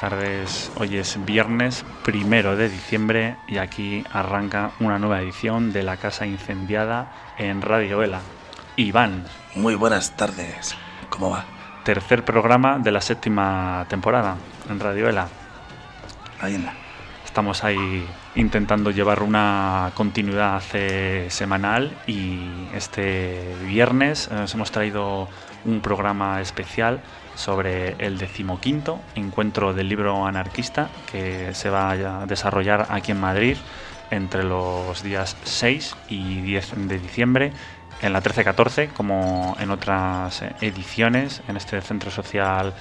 [0.00, 0.72] Buenas tardes.
[0.76, 6.24] Hoy es viernes primero de diciembre y aquí arranca una nueva edición de La Casa
[6.24, 8.20] Incendiada en Radio Vela.
[8.76, 9.24] Iván.
[9.56, 10.76] Muy buenas tardes.
[11.10, 11.46] ¿Cómo va?
[11.82, 14.36] Tercer programa de la séptima temporada
[14.70, 15.26] en Radio Vela.
[16.40, 16.74] Ahí anda.
[17.24, 18.06] Estamos ahí
[18.36, 25.28] intentando llevar una continuidad eh, semanal y este viernes nos hemos traído
[25.64, 27.00] un programa especial
[27.38, 33.56] sobre el decimoquinto encuentro del libro anarquista que se va a desarrollar aquí en Madrid
[34.10, 37.52] entre los días 6 y 10 de diciembre
[38.02, 42.74] en la 13-14 como en otras ediciones en este centro social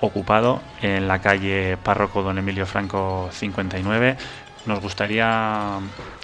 [0.00, 4.16] ocupado en la calle Párroco Don Emilio Franco 59
[4.66, 5.78] nos gustaría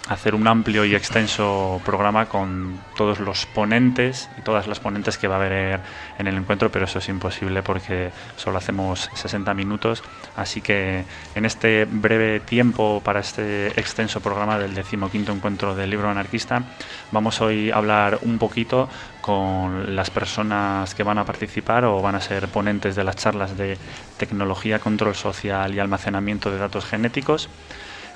[0.07, 5.27] hacer un amplio y extenso programa con todos los ponentes y todas las ponentes que
[5.27, 5.79] va a haber
[6.19, 10.03] en el encuentro, pero eso es imposible porque solo hacemos 60 minutos.
[10.35, 16.09] Así que en este breve tiempo para este extenso programa del decimoquinto encuentro del libro
[16.09, 16.63] anarquista,
[17.11, 18.87] vamos hoy a hablar un poquito
[19.21, 23.57] con las personas que van a participar o van a ser ponentes de las charlas
[23.57, 23.77] de
[24.17, 27.49] tecnología, control social y almacenamiento de datos genéticos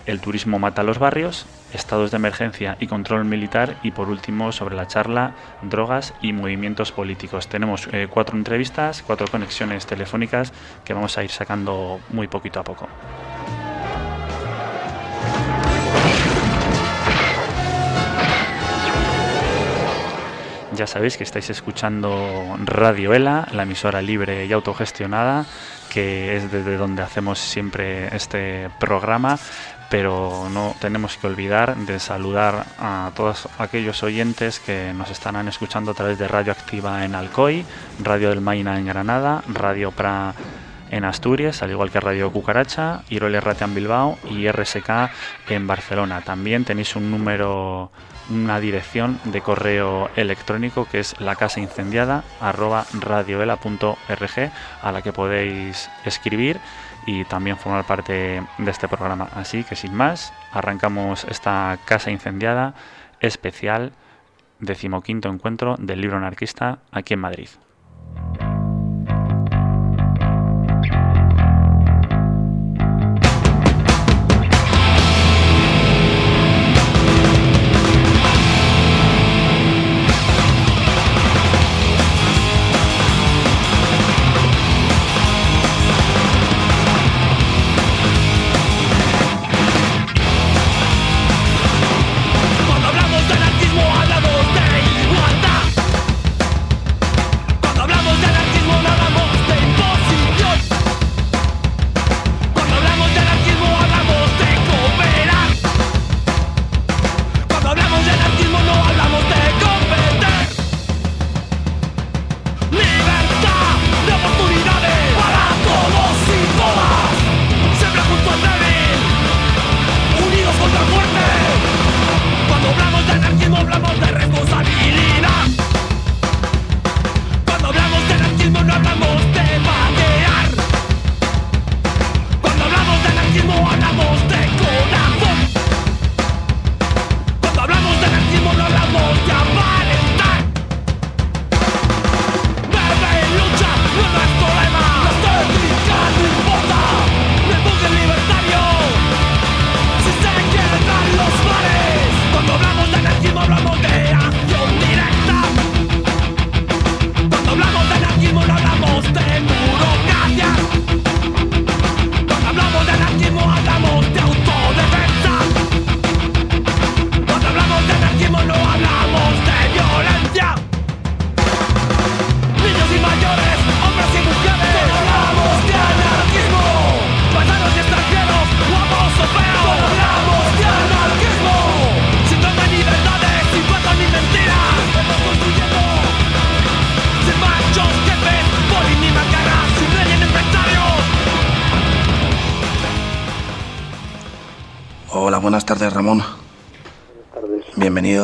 [0.09, 4.75] el turismo mata los barrios, estados de emergencia y control militar y por último sobre
[4.75, 7.47] la charla drogas y movimientos políticos.
[7.47, 10.51] Tenemos eh, cuatro entrevistas, cuatro conexiones telefónicas
[10.83, 12.87] que vamos a ir sacando muy poquito a poco.
[20.73, 25.45] Ya sabéis que estáis escuchando Radio ELA, la emisora libre y autogestionada,
[25.91, 29.37] que es desde donde hacemos siempre este programa
[29.89, 35.91] pero no tenemos que olvidar de saludar a todos aquellos oyentes que nos estarán escuchando
[35.91, 37.65] a través de Radio Activa en Alcoy,
[38.03, 40.33] Radio del Maina en Granada, Radio Pra
[40.91, 45.11] en Asturias, al igual que Radio Cucaracha, Irole Rate en Bilbao y RSK
[45.49, 46.21] en Barcelona.
[46.21, 47.91] También tenéis un número,
[48.29, 51.59] una dirección de correo electrónico que es la casa
[54.81, 56.59] a la que podéis escribir
[57.05, 59.29] y también formar parte de este programa.
[59.33, 62.73] Así que sin más, arrancamos esta casa incendiada
[63.19, 63.93] especial
[64.59, 67.49] decimoquinto encuentro del libro anarquista aquí en Madrid.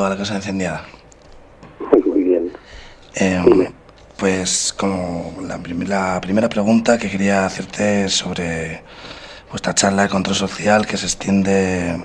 [0.06, 0.86] Bienvenido a la Casa Incendiada.
[2.06, 2.52] Muy bien.
[3.16, 3.72] Eh,
[4.18, 8.84] pues como la, la, primera pregunta que quería hacerte sobre
[9.50, 12.04] vuestra charla de control social que se extiende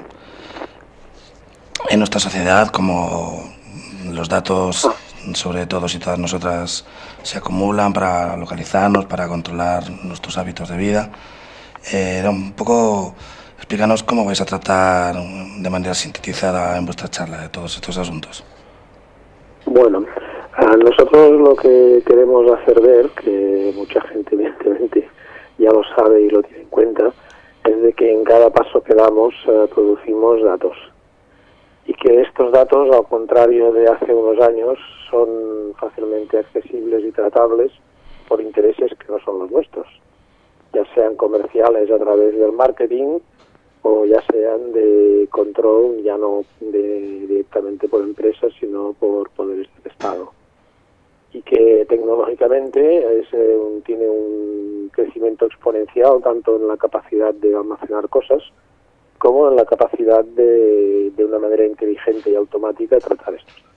[1.90, 3.52] en nuestra sociedad como
[4.10, 4.88] los datos
[5.34, 6.86] sobre todos y todas nosotras
[7.22, 11.10] se acumulan para localizarnos, para controlar nuestros hábitos de vida.
[11.92, 13.14] Eh, un poco,
[13.70, 18.42] explícanos cómo vais a tratar de manera sintetizada en vuestra charla de todos estos asuntos.
[19.64, 20.04] Bueno,
[20.54, 25.08] a nosotros lo que queremos hacer ver, que mucha gente evidentemente
[25.58, 27.12] ya lo sabe y lo tiene en cuenta,
[27.62, 30.76] es de que en cada paso que damos eh, producimos datos
[31.86, 34.80] y que estos datos, al contrario de hace unos años,
[35.12, 35.28] son
[35.78, 37.70] fácilmente accesibles y tratables
[38.26, 39.86] por intereses que no son los nuestros,
[40.72, 43.20] ya sean comerciales a través del marketing
[43.82, 50.32] o ya sean de control, ya no directamente por empresas, sino por poderes del Estado.
[51.32, 53.06] Y que tecnológicamente
[53.84, 58.42] tiene un crecimiento exponencial tanto en la capacidad de almacenar cosas
[59.18, 63.70] como en la capacidad de, de una manera inteligente y automática tratar estos datos.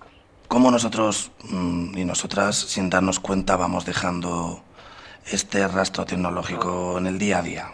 [0.48, 4.62] ¿Cómo nosotros mm, y nosotras, sin darnos cuenta, vamos dejando
[5.32, 7.68] este rastro tecnológico en el día a día?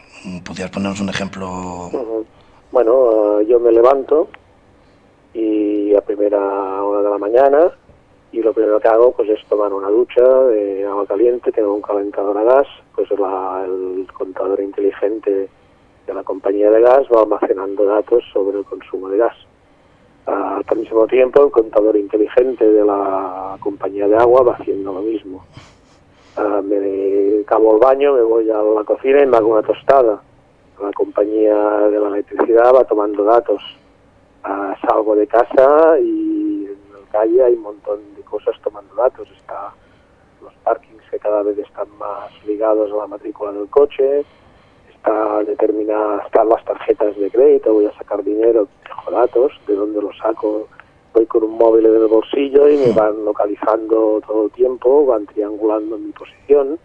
[0.44, 2.19] ¿Podrías ponernos un ejemplo?
[2.72, 4.28] Bueno, yo me levanto
[5.34, 7.72] y a primera hora de la mañana
[8.32, 11.82] y lo primero que hago pues es tomar una ducha de agua caliente, tengo un
[11.82, 15.50] calentador a gas, pues el contador inteligente
[16.14, 19.36] la compañía de gas va almacenando datos sobre el consumo de gas.
[20.26, 25.46] al mismo tiempo, el contador inteligente de la compañía de agua va haciendo lo mismo.
[26.64, 30.22] me acabo el baño, me voy a la cocina y me hago una tostada.
[30.82, 31.56] La compañía
[31.90, 33.62] de la electricidad va tomando datos.
[34.82, 39.28] salgo de casa y en la calle hay un montón de cosas tomando datos.
[39.38, 39.74] Está
[40.42, 44.24] los parkings que cada vez están más ligados a la matrícula del coche,
[44.90, 50.02] está determinada, están las tarjetas de crédito, voy a sacar dinero, dejo datos, de dónde
[50.02, 50.68] los saco,
[51.14, 55.26] voy con un móvil en el bolsillo y me van localizando todo el tiempo, van
[55.26, 56.80] triangulando mi posición,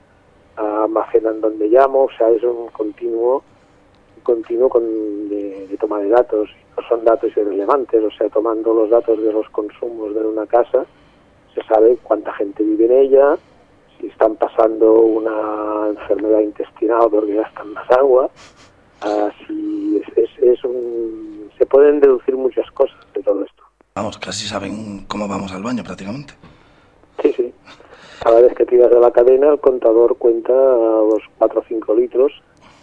[0.56, 3.42] almacenan donde llamo, o sea, es un continuo,
[4.24, 8.90] continuo con, de, de, toma de datos, no son datos irrelevantes, o sea, tomando los
[8.90, 10.84] datos de los consumos de una casa,
[11.54, 13.38] se sabe cuánta gente vive en ella,
[14.00, 18.28] si están pasando una enfermedad intestinal porque gastan más agua,
[19.04, 23.62] uh, si es, es, un, se pueden deducir muchas cosas de todo esto.
[23.94, 26.34] Vamos, casi saben cómo vamos al baño prácticamente.
[27.22, 27.54] Sí, sí.
[28.22, 32.32] Cada vez que tiras de la cadena, el contador cuenta los 4 o 5 litros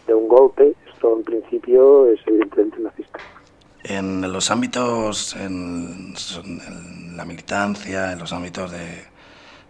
[0.08, 0.74] de un golpe.
[1.02, 3.28] Esto en principio es evidentemente una cisterna.
[3.84, 6.14] En los ámbitos, en,
[6.46, 8.86] en la militancia, en los ámbitos de,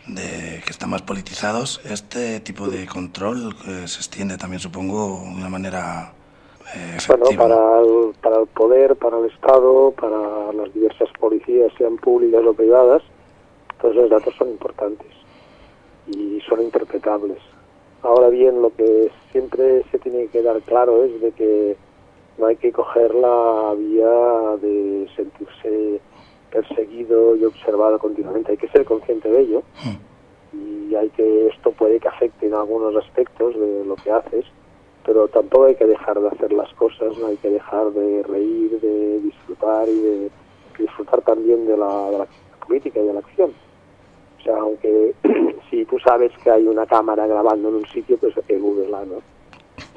[0.07, 5.35] de que están más politizados, este tipo de control eh, se extiende también, supongo, de
[5.35, 6.11] una manera
[6.75, 7.29] eh, efectiva.
[7.29, 12.41] Bueno, para el, para el poder, para el Estado, para las diversas policías, sean públicas
[12.45, 13.03] o privadas,
[13.81, 15.07] todos los datos son importantes
[16.07, 17.37] y son interpretables.
[18.03, 21.75] Ahora bien, lo que siempre se tiene que dar claro es de que
[22.37, 26.01] no hay que coger la vía de sentirse
[26.51, 28.53] perseguido y observado continuamente.
[28.53, 29.63] Hay que ser consciente de ello
[30.53, 34.45] y hay que esto puede que afecte en algunos aspectos de lo que haces,
[35.05, 38.79] pero tampoco hay que dejar de hacer las cosas, no hay que dejar de reír,
[38.81, 40.31] de disfrutar y de
[40.77, 42.27] disfrutar también de la, de la
[42.65, 43.53] política y de la acción.
[44.41, 45.13] O sea, aunque
[45.69, 49.21] si tú sabes que hay una cámara grabando en un sitio, pues elúdela, ¿no?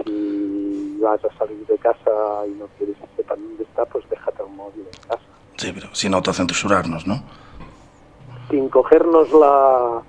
[0.04, 4.42] Si vas a salir de casa y no quieres que sepan dónde está, pues déjate
[4.42, 5.24] un móvil en casa
[5.56, 7.22] Sí, pero sin autocensurarnos, ¿no?
[8.50, 10.02] Sin cogernos la,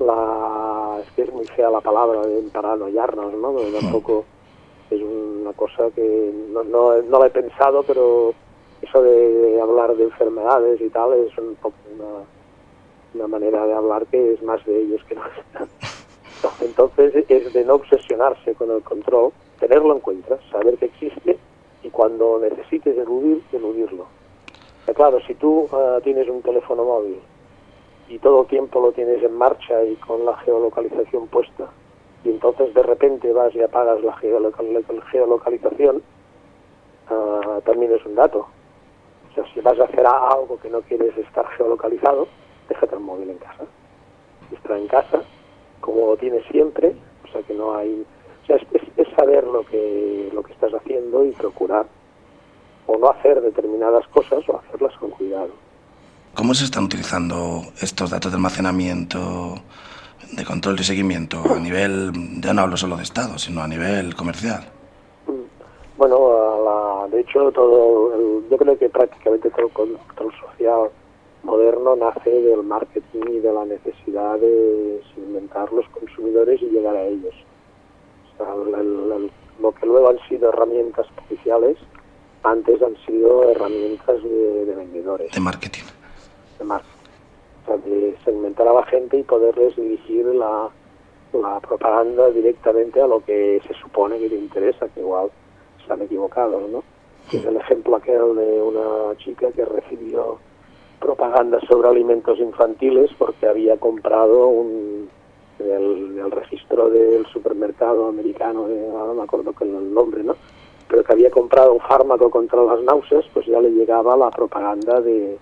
[0.00, 1.00] la...
[1.02, 3.54] Es que es muy fea la palabra de paranoiarnos, ¿no?
[3.54, 4.24] Pero tampoco
[4.90, 8.34] es una cosa que no, no, no la he pensado, pero
[8.82, 12.24] eso de hablar de enfermedades y tal es un poco una,
[13.14, 15.22] una manera de hablar que es más de ellos que no
[16.60, 21.38] Entonces es de no obsesionarse con el control, tenerlo en cuenta, saber que existe
[21.82, 24.06] y cuando necesites eludir, eludirlo.
[24.94, 27.18] Claro, si tú uh, tienes un teléfono móvil
[28.08, 31.70] y todo el tiempo lo tienes en marcha y con la geolocalización puesta,
[32.22, 36.02] y entonces de repente vas y apagas la geolocalización,
[37.10, 38.46] uh, también es un dato.
[39.30, 42.28] O sea, si vas a hacer algo que no quieres estar geolocalizado,
[42.68, 43.64] déjate el móvil en casa.
[44.52, 45.22] Está en casa,
[45.80, 46.94] como lo tienes siempre,
[47.24, 48.04] o sea que no hay...
[48.42, 51.86] O sea, es, es saber lo que, lo que estás haciendo y procurar
[52.86, 55.50] o no hacer determinadas cosas o hacerlas con cuidado.
[56.34, 59.54] ¿Cómo se están utilizando estos datos de almacenamiento,
[60.32, 64.14] de control y seguimiento a nivel, ya no hablo solo de Estado, sino a nivel
[64.14, 64.64] comercial?
[65.96, 66.18] Bueno,
[66.64, 70.90] la, de hecho, todo, el, yo creo que prácticamente todo el control social
[71.44, 77.04] moderno nace del marketing y de la necesidad de segmentar los consumidores y llegar a
[77.04, 77.34] ellos.
[79.60, 81.78] lo que luego han sido herramientas oficiales,
[82.42, 85.30] antes han sido herramientas de, vendedores.
[85.32, 85.84] De marketing.
[86.58, 86.92] De marketing.
[87.62, 90.68] O sea, de segmentar a la gente y poderles dirigir la,
[91.32, 95.30] la propaganda directamente a lo que se supone que te interesa, que igual
[95.80, 96.82] están equivocados, ¿no?
[97.32, 100.38] Es el ejemplo aquel de una chica que recibió
[101.04, 105.06] propaganda sobre alimentos infantiles porque había comprado un,
[105.58, 110.34] en el, registro del supermercado americano, no me acuerdo con el nombre, ¿no?
[110.88, 115.02] Pero que había comprado un fármaco contra las náuseas, pues ya le llegaba la propaganda
[115.02, 115.36] de,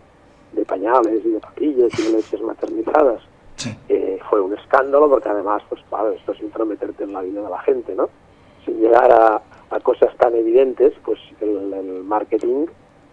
[0.53, 3.23] de pañales y de papillas y de leches maternizadas.
[3.89, 7.51] Eh, fue un escándalo porque además, pues claro, esto es intrometerte en la vida de
[7.51, 8.09] la gente, ¿no?
[8.65, 9.41] Sin llegar a,
[9.71, 12.67] a cosas tan evidentes, pues el, el marketing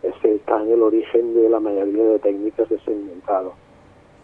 [0.03, 3.53] está en el origen de la mayoría de técnicas de segmentado.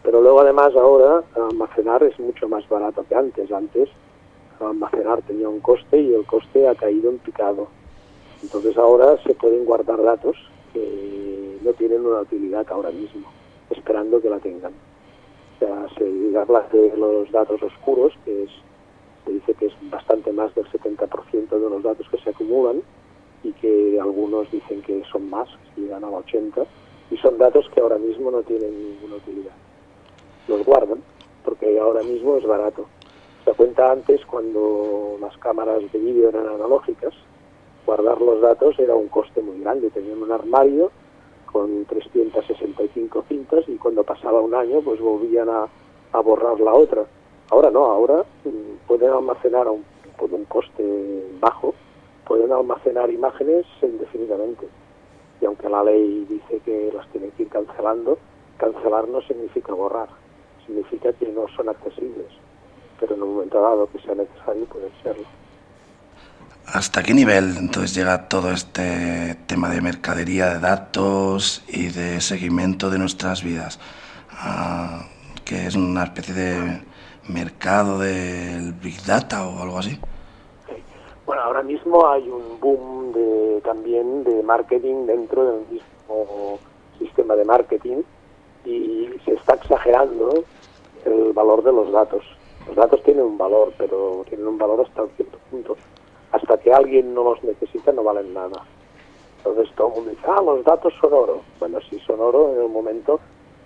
[0.03, 3.51] Pero luego además ahora almacenar es mucho más barato que antes.
[3.51, 3.89] Antes
[4.60, 7.67] almacenar tenía un coste y el coste ha caído en picado.
[8.41, 10.38] Entonces ahora se pueden guardar datos
[10.74, 13.27] que no tienen una utilidad ahora mismo,
[13.70, 14.74] esperando que la tengan.
[15.55, 18.51] O sea, se habla de los datos oscuros, que es
[19.25, 22.84] se dice que es bastante más del 70% de los datos que se acumulan
[23.45, 25.47] y que algunos dicen que son más,
[25.77, 26.65] llegan al 80%,
[27.11, 29.53] y son datos que ahora mismo no tienen ninguna utilidad.
[30.47, 31.03] Los guardan
[31.43, 32.87] porque ahora mismo es barato.
[33.45, 37.13] Se cuenta antes cuando las cámaras de vídeo eran analógicas,
[37.85, 39.91] guardar los datos era un coste muy grande.
[39.91, 40.91] Tenían un armario
[41.45, 45.67] con 365 cintas y cuando pasaba un año pues volvían a,
[46.11, 47.05] a borrar la otra.
[47.51, 49.85] Ahora no, ahora mm, pueden almacenar a un,
[50.17, 51.75] por un coste bajo,
[52.27, 54.67] pueden almacenar imágenes indefinidamente.
[55.41, 58.17] Y aunque la ley dice que las tienen que ir cancelando,
[58.58, 60.10] cancelar no significa borrar,
[60.65, 62.27] significa que no son accesibles.
[63.00, 65.25] Pero en un momento dado que sea necesario, pueden serlo.
[66.67, 72.89] ¿Hasta qué nivel entonces llega todo este tema de mercadería de datos y de seguimiento
[72.89, 73.79] de nuestras vidas?
[74.32, 75.05] Ah,
[75.44, 76.82] que es una especie de
[77.27, 80.00] mercado del Big Data o algo así?
[81.25, 86.60] Bueno, ahora mismo hay un boom de, también de marketing dentro del mismo
[87.00, 88.03] sistema de marketing
[88.63, 90.44] y se está exagerando
[91.03, 92.24] el valor de los datos.
[92.67, 95.75] Los datos tienen un valor, pero tienen un valor hasta un cierto punto.
[96.32, 98.63] Hasta que alguien no los necesita no valen nada.
[99.38, 101.41] Entonces todo el mundo dice, ah, los datos son oro.
[101.60, 103.20] Bueno, sí son oro en el momento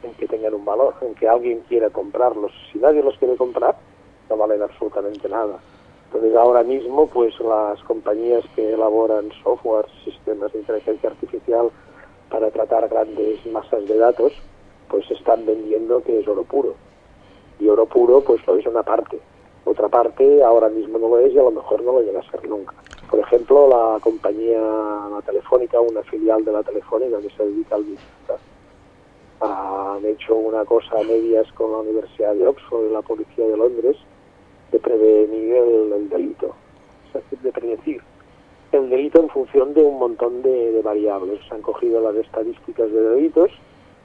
[0.04, 2.54] en que tengan un valor, en que alguien quiera comprarlos.
[2.72, 3.76] Si nadie los quiere comprar,
[4.30, 5.60] no valen absolutamente nada.
[6.12, 11.70] Entonces ahora mismo, pues las compañías que elaboran software, sistemas de inteligencia artificial
[12.32, 14.34] para tratar grandes masas de datos,
[14.88, 16.74] pues están vendiendo que es oro puro.
[17.60, 19.20] Y oro puro, pues lo es una parte.
[19.66, 22.32] Otra parte ahora mismo no lo es y a lo mejor no lo llega a
[22.32, 22.74] ser nunca.
[23.08, 27.86] Por ejemplo, la compañía la Telefónica, una filial de la Telefónica que se dedica al
[29.42, 33.56] han hecho una cosa a medias con la Universidad de Oxford y la Policía de
[33.56, 33.96] Londres
[34.72, 35.49] de prevenir
[36.20, 36.56] delito,
[37.42, 38.02] de predecir
[38.72, 41.40] el delito en función de un montón de, variables.
[41.52, 43.52] Han cogido las estadísticas de delitos,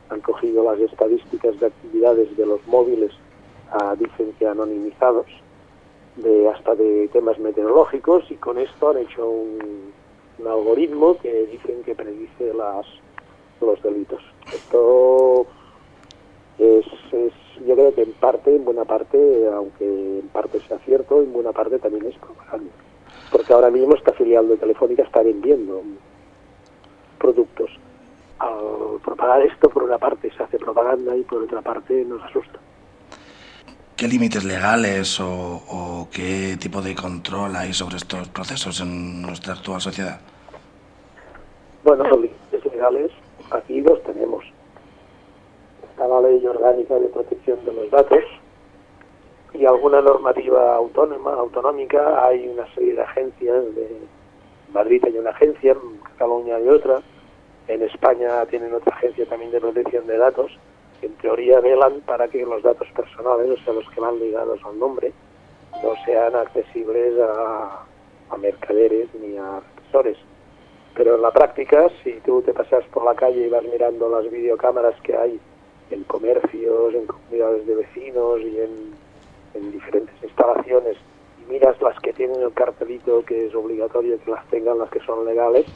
[0.08, 3.12] han cogido las estadísticas de actividades de los móviles,
[3.70, 5.26] ah, dicen que anonimizados,
[6.16, 9.92] de hasta de temas meteorológicos y con esto han hecho un
[10.46, 12.86] algoritmo que dicen que predice las
[13.60, 14.22] los delitos.
[14.52, 15.46] Esto
[16.58, 16.84] es,
[17.66, 21.52] yo creo que en parte, en buena parte, aunque en parte sea cierto, en buena
[21.52, 22.70] parte también es propaganda.
[23.30, 25.82] Porque ahora mismo esta filial de Telefónica está vendiendo
[27.18, 27.70] productos.
[28.38, 32.58] Al propagar esto, por una parte se hace propaganda y por otra parte nos asusta.
[33.96, 39.54] ¿Qué límites legales o, o qué tipo de control hay sobre estos procesos en nuestra
[39.54, 40.20] actual sociedad?
[41.84, 43.12] Bueno, los límites legales
[43.50, 44.03] aquí los tenemos.
[45.94, 48.24] Está la Ley Orgánica de Protección de los Datos
[49.52, 52.26] y alguna normativa autónoma, autonómica.
[52.26, 54.00] Hay una serie de agencias, de
[54.72, 57.00] Madrid hay una agencia, en Cataluña hay otra,
[57.68, 60.50] en España tienen otra agencia también de protección de datos,
[61.00, 64.58] que en teoría velan para que los datos personales, o sea, los que van ligados
[64.64, 65.12] al nombre,
[65.80, 67.84] no sean accesibles a,
[68.30, 70.18] a mercaderes ni a represores
[70.96, 74.30] pero en la práctica, si tú te pasas por la calle y vas mirando las
[74.30, 75.40] videocámaras que hay
[75.90, 79.04] en comercios, en comunidades de vecinos y en,
[79.70, 80.96] diferentes instalaciones,
[81.40, 85.00] y miras las que tienen el cartelito que es obligatorio que las tengan, las que
[85.00, 85.66] son legales,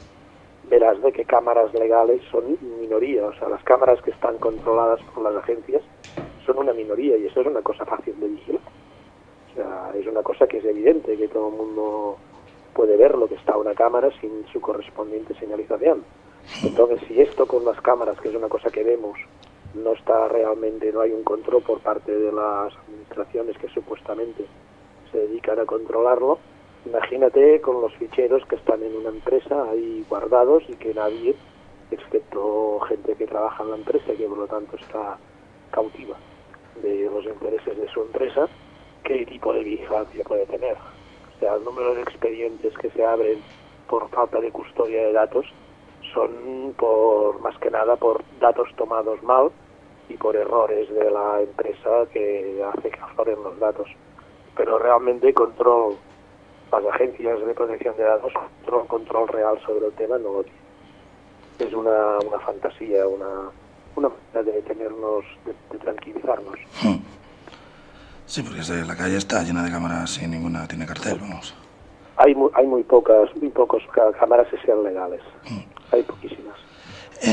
[0.69, 5.23] verás de que cámaras legales son minoría, o sea, las cámaras que están controladas por
[5.23, 5.81] las agencias
[6.45, 8.61] son una minoría y eso es una cosa fácil de vigilar.
[9.51, 12.17] O sea, es una cosa que es evidente, que todo el mundo
[12.73, 16.03] puede ver lo que está una cámara sin su correspondiente señalización.
[16.63, 19.17] Entonces, si esto con las cámaras, que es una cosa que vemos,
[19.73, 24.45] no está realmente, no hay un control por parte de las administraciones que supuestamente
[25.11, 26.39] se dedican a controlarlo,
[26.85, 31.35] imagínate con los ficheros que están en una empresa ahí guardados y que nadie,
[31.91, 35.17] excepto gente que trabaja en la empresa y que por lo tanto está
[35.71, 36.17] cautiva
[36.81, 38.47] de los intereses de su empresa,
[39.03, 40.77] qué tipo de vigilancia puede tener.
[41.35, 43.41] O sea, el número de expedientes que se abren
[43.87, 45.45] por falta de custodia de datos
[46.13, 49.51] son por más que nada por datos tomados mal
[50.09, 53.87] y por errores de la empresa que hace que afloren los datos.
[54.55, 55.95] Pero realmente control,
[56.71, 60.43] las agencias de protección de datos, control, control real sobre el tema no.
[61.59, 63.51] Es una, una fantasía, una,
[63.95, 66.57] una manera de tenernos, de, tranquilizarnos.
[66.81, 66.99] Hmm.
[68.25, 71.53] Sí, porque la calle está llena de cámaras y ninguna tiene cartel, vamos.
[72.19, 73.81] Hay muy, hay muy pocas, muy pocos
[74.19, 75.21] cámaras que sean legales.
[75.49, 75.59] Hmm.
[75.91, 76.57] Hay poquísimas.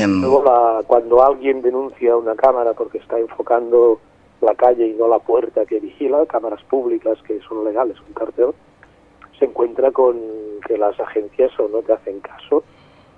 [0.05, 0.43] Luego,
[0.87, 3.99] cuando alguien denuncia una cámara porque está enfocando
[4.41, 8.51] la calle y no la puerta que vigila, cámaras públicas que son legales, un cartel,
[9.39, 10.19] se encuentra con
[10.65, 12.63] que las agencias o no te hacen caso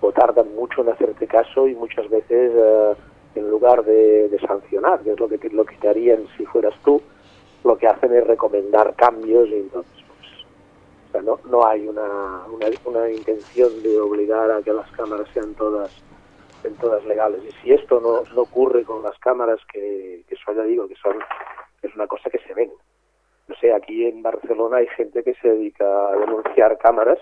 [0.02, 2.94] o tardan mucho en hacerte caso y muchas veces eh,
[3.36, 6.74] en lugar de, sancionar, que es lo que, te, lo que te harían si fueras
[6.84, 7.02] tú,
[7.64, 9.92] lo que hacen es recomendar cambios y entonces
[11.12, 15.54] pues, no, no hay una, una, una intención de obligar a que las cámaras sean
[15.56, 15.92] todas
[16.80, 17.42] todas legales.
[17.44, 20.96] Y si esto no, no ocurre con las cámaras, que, que eso ya digo, que
[20.96, 21.16] son
[21.82, 22.70] es una cosa que se ven.
[23.48, 27.18] No sé, aquí en Barcelona hay gente que se dedica a denunciar cámaras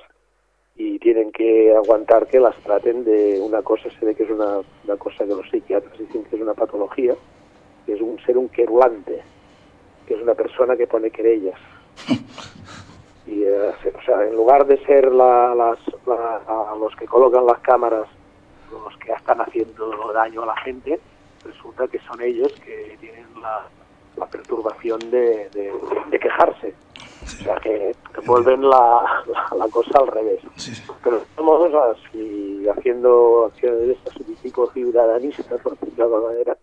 [0.75, 4.59] y tienen que aguantar que las traten de una cosa, se ve que es una,
[4.83, 7.15] una cosa que los psiquiatras dicen que es una patología,
[7.85, 9.21] que es un ser un querulante,
[10.07, 11.59] que es una persona que pone querellas.
[13.27, 15.79] Y, eh, o sea, en lugar de ser la, las,
[16.47, 18.07] a los que colocan las cámaras
[18.71, 20.99] los que están haciendo daño a la gente,
[21.43, 23.67] resulta que son ellos que tienen la,
[24.27, 25.49] perturbación de,
[26.19, 26.73] quejarse.
[27.23, 29.23] O sea, que, vuelven la,
[29.55, 30.41] la, cosa al revés.
[31.03, 36.57] Pero de así, haciendo acciones de estas tipo ciudadanistas, por decirlo de manera,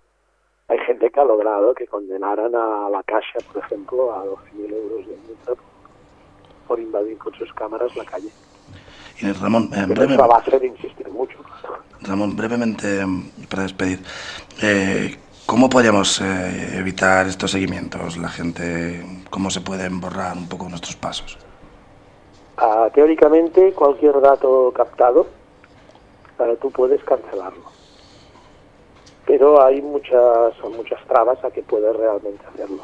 [0.68, 5.06] hay gente que ha logrado que condenaran a la Caixa, por ejemplo, a 12.000 euros
[5.06, 5.52] de multa
[6.66, 8.30] por invadir con sus cámaras la calle.
[9.20, 11.38] Y Ramón, eh, brevemente, insistir mucho.
[12.00, 13.04] Ramón, brevemente
[13.48, 14.00] para despedir,
[14.62, 18.16] eh, ¿cómo podríamos eh, evitar estos seguimientos?
[18.16, 21.38] La gente, ¿cómo se pueden borrar un poco nuestros pasos?
[22.56, 25.26] Ah, teóricamente, cualquier dato captado,
[26.36, 27.64] para tú puedes cancelarlo.
[29.26, 32.82] Pero hay muchas, muchas trabas a que puedes realmente hacerlo.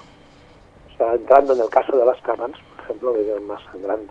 [0.92, 2.56] O sea, entrando en el caso de las cámaras,
[2.90, 4.11] ejemplo, que es más grande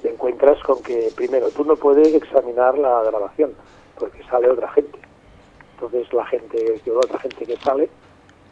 [0.00, 3.54] te encuentras con que, primero, tú no puedes examinar la grabación,
[3.98, 4.98] porque sale otra gente.
[5.74, 7.88] Entonces la gente, otra gente que sale,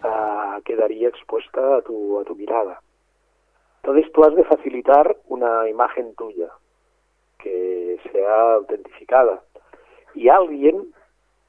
[0.03, 2.81] ah, quedaría expuesta a tu, a tu mirada.
[3.83, 6.49] Entonces tú has de facilitar una imagen tuya,
[7.39, 9.43] que sea autentificada.
[10.15, 10.93] Y alguien,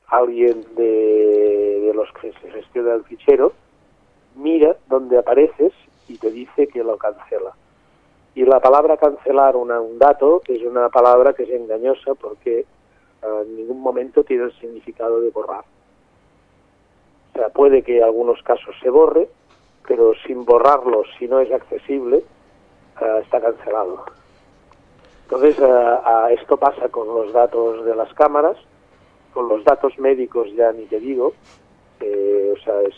[0.08, 3.54] alguien de, de los que se gestiona el fichero,
[4.36, 5.74] mira donde apareces
[6.12, 7.54] y te dice que lo cancela.
[8.36, 12.66] Y la palabra cancelar un dato es una palabra que es engañosa porque eh,
[13.42, 15.64] en ningún momento tiene el significado de borrar.
[17.34, 19.30] O sea, puede que en algunos casos se borre,
[19.88, 22.24] pero sin borrarlo, si no es accesible,
[23.02, 24.06] eh, está cancelado.
[25.24, 25.98] Entonces, eh,
[26.40, 28.58] esto pasa con los datos de las cámaras,
[29.34, 31.34] con los datos médicos ya ni te digo,
[32.02, 32.96] o sea, es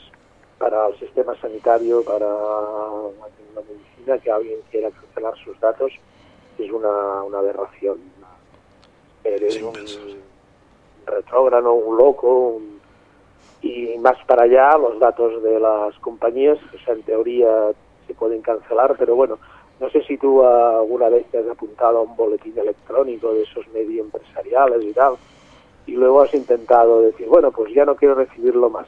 [0.64, 5.92] para el sistema sanitario, para la medicina, que alguien quiera cancelar sus datos
[6.58, 7.98] es una, una aberración.
[9.26, 9.74] Eres un
[11.06, 12.62] retrógrado, un loco,
[13.62, 17.72] y más para allá los datos de las compañías, o sea, en teoría
[18.08, 19.40] se pueden cancelar, pero bueno,
[19.82, 23.68] no sé si tú alguna vez te has apuntado a un boletín electrónico de esos
[23.74, 25.16] medios empresariales y tal,
[25.88, 28.88] y luego has intentado decir, bueno, pues ya no quiero recibirlo más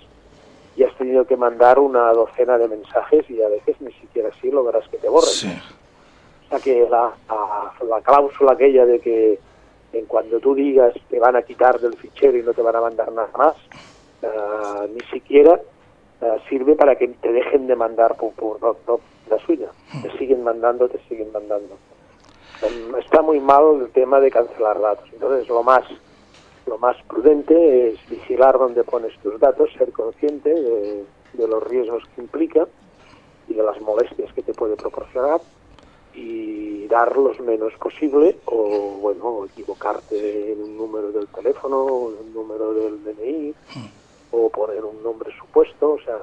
[0.76, 4.52] y has tenido que mandar una docena de mensajes y a veces ni siquiera así
[4.52, 5.30] logras que te borren.
[5.30, 7.14] O sea que la,
[7.90, 9.40] la, cláusula aquella de que
[9.94, 12.82] en cuando tú digas te van a quitar del fichero y no te van a
[12.82, 13.56] mandar nada más,
[14.22, 15.60] uh, ni siquiera
[16.22, 19.70] uh, sirve para que te dejen de mandar por, por no, la suya.
[20.02, 21.78] Te siguen mandando, te siguen mandando.
[22.62, 25.10] em, está muy mal el tema de cancelar datos.
[25.12, 25.84] Entonces, lo más
[26.68, 31.06] lo más prudente es vigilar dónde pones tus datos, ser consciente de,
[31.48, 32.66] los riesgos que implica
[33.48, 35.42] y de las molestias que te puede proporcionar
[36.14, 42.34] y dar los menos posible o bueno equivocarte en un número del teléfono en un
[42.34, 43.54] número del DNI
[44.32, 46.20] o poner un nombre supuesto o sea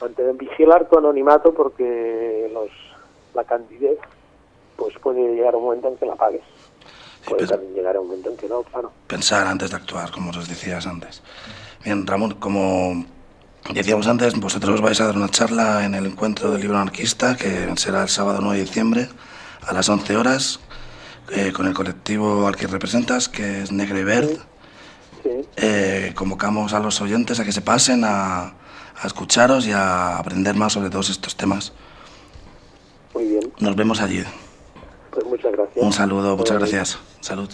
[0.00, 2.70] mantener vigilar tu anonimato porque los
[3.32, 3.98] la candidez
[4.76, 6.42] pues puede llegar un momento en que la pagues
[7.26, 10.30] puede también llegar a un momento en que no claro Pensar antes de actuar, como
[10.30, 11.22] os decías antes.
[11.84, 13.04] Bien, Ramón, como
[13.72, 17.72] decíamos antes, vosotros vais a dar una charla en el encuentro del libro anarquista, que
[17.76, 19.08] será el sábado 9 de diciembre
[19.66, 20.60] a las 11 horas,
[21.30, 24.38] eh, con el colectivo al que representas, que es Negre y Verde.
[25.22, 28.54] sí Eh, convocamos a los oyentes a que se pasen a,
[29.02, 31.72] a escucharos y a aprender más sobre todos estos temas.
[33.14, 34.24] muy bien Nos vemos allí.
[35.12, 36.98] Pues muchas gracias Un saludo, muchas gracias.
[37.20, 37.48] Salud.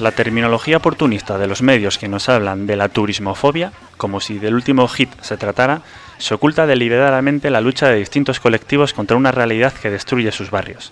[0.00, 4.54] La terminología oportunista de los medios que nos hablan de la turismofobia, como si del
[4.54, 5.82] último hit se tratara,
[6.16, 10.90] se oculta deliberadamente la lucha de distintos colectivos contra una realidad que destruye sus barrios.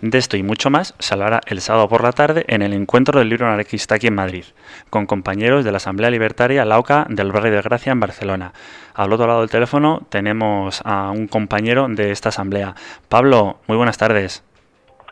[0.00, 3.18] De esto y mucho más se hablará el sábado por la tarde en el encuentro
[3.18, 4.44] del libro anarquista aquí en Madrid,
[4.90, 8.52] con compañeros de la Asamblea Libertaria Lauca del barrio de Gracia en Barcelona.
[8.94, 12.76] Al otro lado del teléfono tenemos a un compañero de esta asamblea.
[13.08, 14.45] Pablo, muy buenas tardes.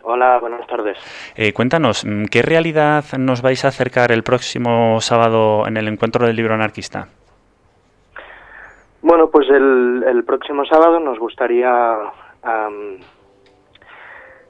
[0.07, 0.99] Hola, buenas tardes.
[1.35, 6.27] Eh, cuéntanos, mm, ¿qué realidad nos vais a acercar el próximo sábado en el encuentro
[6.27, 7.09] del libro anarquista?
[9.01, 11.99] Bueno, pues el, el próximo sábado nos gustaría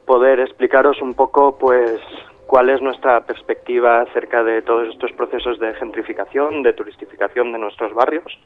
[0.05, 2.01] poder explicaros un poco, pues,
[2.47, 7.95] cuál es nuestra perspectiva acerca de todos estos procesos de gentrificación, de turistificación de nuestros
[7.95, 8.39] barrios.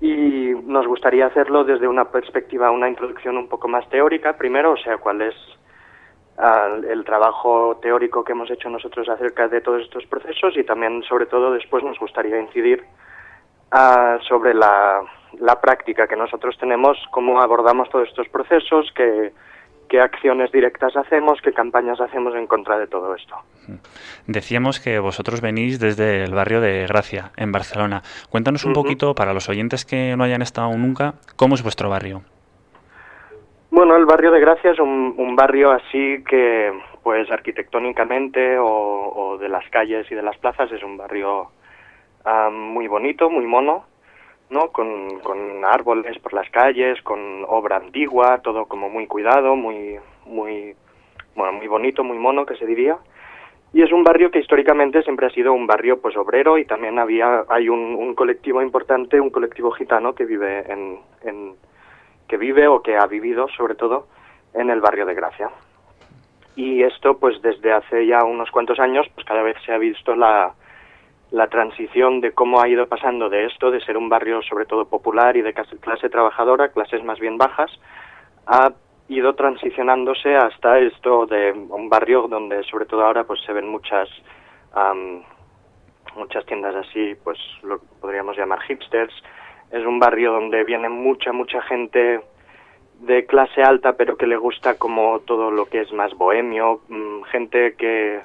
[0.00, 4.76] Y nos gustaría hacerlo desde una perspectiva, una introducción un poco más teórica, primero, o
[4.78, 5.34] sea, cuál es
[6.42, 11.02] ah, el trabajo teórico que hemos hecho nosotros acerca de todos estos procesos y también,
[11.04, 12.84] sobre todo, después nos gustaría incidir
[13.70, 15.02] ah, sobre la,
[15.40, 19.32] la práctica que nosotros tenemos, cómo abordamos todos estos procesos, qué,
[19.92, 23.36] qué acciones directas hacemos, qué campañas hacemos en contra de todo esto.
[24.26, 28.02] Decíamos que vosotros venís desde el barrio de Gracia, en Barcelona.
[28.30, 32.22] Cuéntanos un poquito, para los oyentes que no hayan estado nunca, ¿cómo es vuestro barrio?
[33.74, 36.70] Bueno, el barrio de Gracia es un, un barrio así que,
[37.02, 41.48] pues arquitectónicamente o, de las calles y de las plazas es un barrio
[42.52, 43.86] muy bonito, muy mono,
[44.50, 44.68] ¿no?
[44.72, 50.76] Con, con árboles por las calles, con obra antigua, todo como muy cuidado, muy, muy,
[51.34, 52.98] bueno, muy bonito, muy mono, que se diría.
[53.72, 56.98] Y es un barrio que históricamente siempre ha sido un barrio pues obrero y también
[56.98, 61.54] había hay un, un colectivo importante, un colectivo gitano que vive en, en
[62.32, 64.06] que vive o que ha vivido sobre todo
[64.54, 65.50] en el barrio de Gracia.
[66.56, 70.16] Y esto pues desde hace ya unos cuantos años pues cada vez se ha visto
[70.16, 70.54] la
[71.30, 74.86] la transición de cómo ha ido pasando de esto, de ser un barrio sobre todo
[74.86, 77.70] popular y de clase trabajadora, clases más bien bajas,
[78.46, 78.72] ha
[79.08, 84.08] ido transicionándose hasta esto de un barrio donde sobre todo ahora pues se ven muchas
[86.16, 89.12] muchas tiendas así, pues lo podríamos llamar hipsters.
[89.72, 92.20] Es un barrio donde viene mucha mucha gente
[93.00, 97.22] de clase alta, pero que le gusta como todo lo que es más bohemio, mm,
[97.24, 98.20] gente que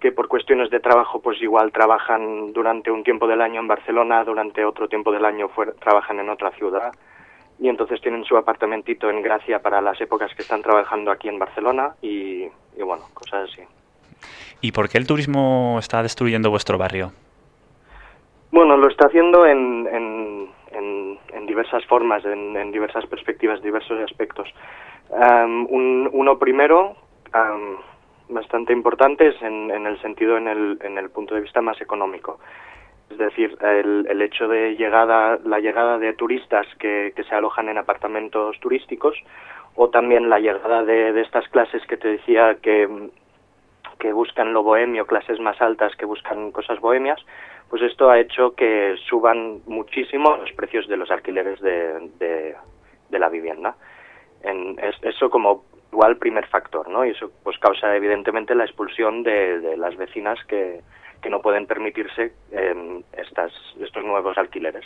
[0.00, 4.22] que por cuestiones de trabajo pues igual trabajan durante un tiempo del año en Barcelona,
[4.22, 5.48] durante otro tiempo del año
[5.80, 6.92] trabajan en otra ciudad
[7.58, 11.38] y entonces tienen su apartamentito en Gracia para las épocas que están trabajando aquí en
[11.38, 12.44] Barcelona y,
[12.76, 13.62] bueno, cosas así.
[14.60, 17.12] ¿Y por qué el turismo está destruyendo vuestro barrio?
[18.50, 20.03] Bueno, lo está haciendo en, en,
[21.54, 24.48] diversas formas, en, diversas perspectivas, diversos aspectos.
[25.10, 26.96] uno primero,
[28.28, 32.40] bastante importantes en, en el sentido, en el, en el punto de vista más económico.
[33.08, 37.78] Es decir, el, hecho de llegada, la llegada de turistas que, que, se alojan en
[37.78, 39.14] apartamentos turísticos
[39.76, 43.10] o también la llegada de, de estas clases que te decía que,
[44.00, 47.20] que buscan lo bohemio, clases más altas que buscan cosas bohemias,
[47.68, 52.54] pues esto ha hecho que suban muchísimo los precios de los alquileres de, de,
[53.10, 53.76] de la vivienda.
[54.42, 57.04] En, eso como igual primer factor, ¿no?
[57.04, 60.82] Y eso pues causa evidentemente la expulsión de, las vecinas que,
[61.30, 63.50] no pueden permitirse eh, estas,
[63.80, 64.84] estos nuevos alquileres.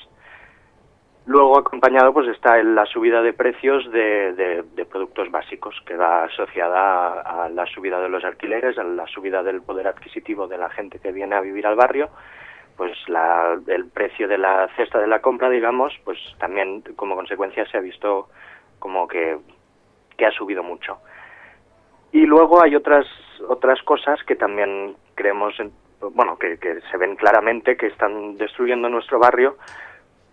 [1.26, 7.20] Luego acompañado pues está la subida de precios de, de, productos básicos que va asociada
[7.22, 11.00] a, la subida de los alquileres, a la subida del poder adquisitivo de la gente
[11.00, 12.08] que viene a vivir al barrio,
[12.78, 17.66] pues la, el precio de la cesta de la compra, digamos, pues también como consecuencia
[17.66, 18.28] se ha visto
[18.78, 19.36] como que
[20.16, 20.98] que ha subido mucho.
[22.12, 23.06] Y luego hay otras
[23.48, 25.54] otras cosas que también creemos,
[26.00, 29.58] bueno, que, que se ven claramente que están destruyendo nuestro barrio,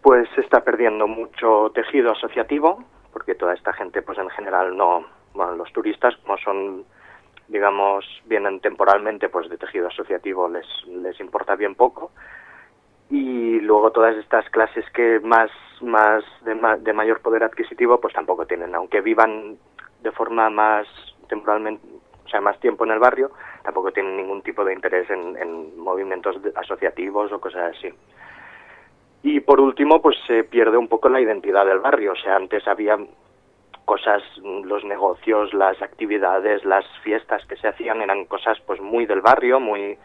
[0.02, 5.06] pues se está perdiendo mucho tejido asociativo, porque toda esta gente, pues en general no,
[5.34, 6.86] bueno, los turistas como son,
[7.48, 12.12] digamos, vienen temporalmente, pues de tejido asociativo les, les importa bien poco,
[13.10, 18.46] y luego todas estas clases que más, más de, de mayor poder adquisitivo, pues tampoco
[18.46, 19.58] tienen, aunque vivan
[20.02, 20.88] de forma más
[21.28, 21.86] temporalmente,
[22.26, 23.32] o sea, más tiempo en el barrio,
[23.64, 27.90] tampoco tienen ningún tipo de interés en, movimientos asociativos o cosas así.
[29.24, 32.14] Y por último, pues se pierde un poco la identidad del barrio.
[32.14, 32.98] O sea, antes había
[33.86, 39.22] cosas, los negocios, las actividades, las fiestas que se hacían eran cosas pues muy del
[39.22, 39.98] barrio, muy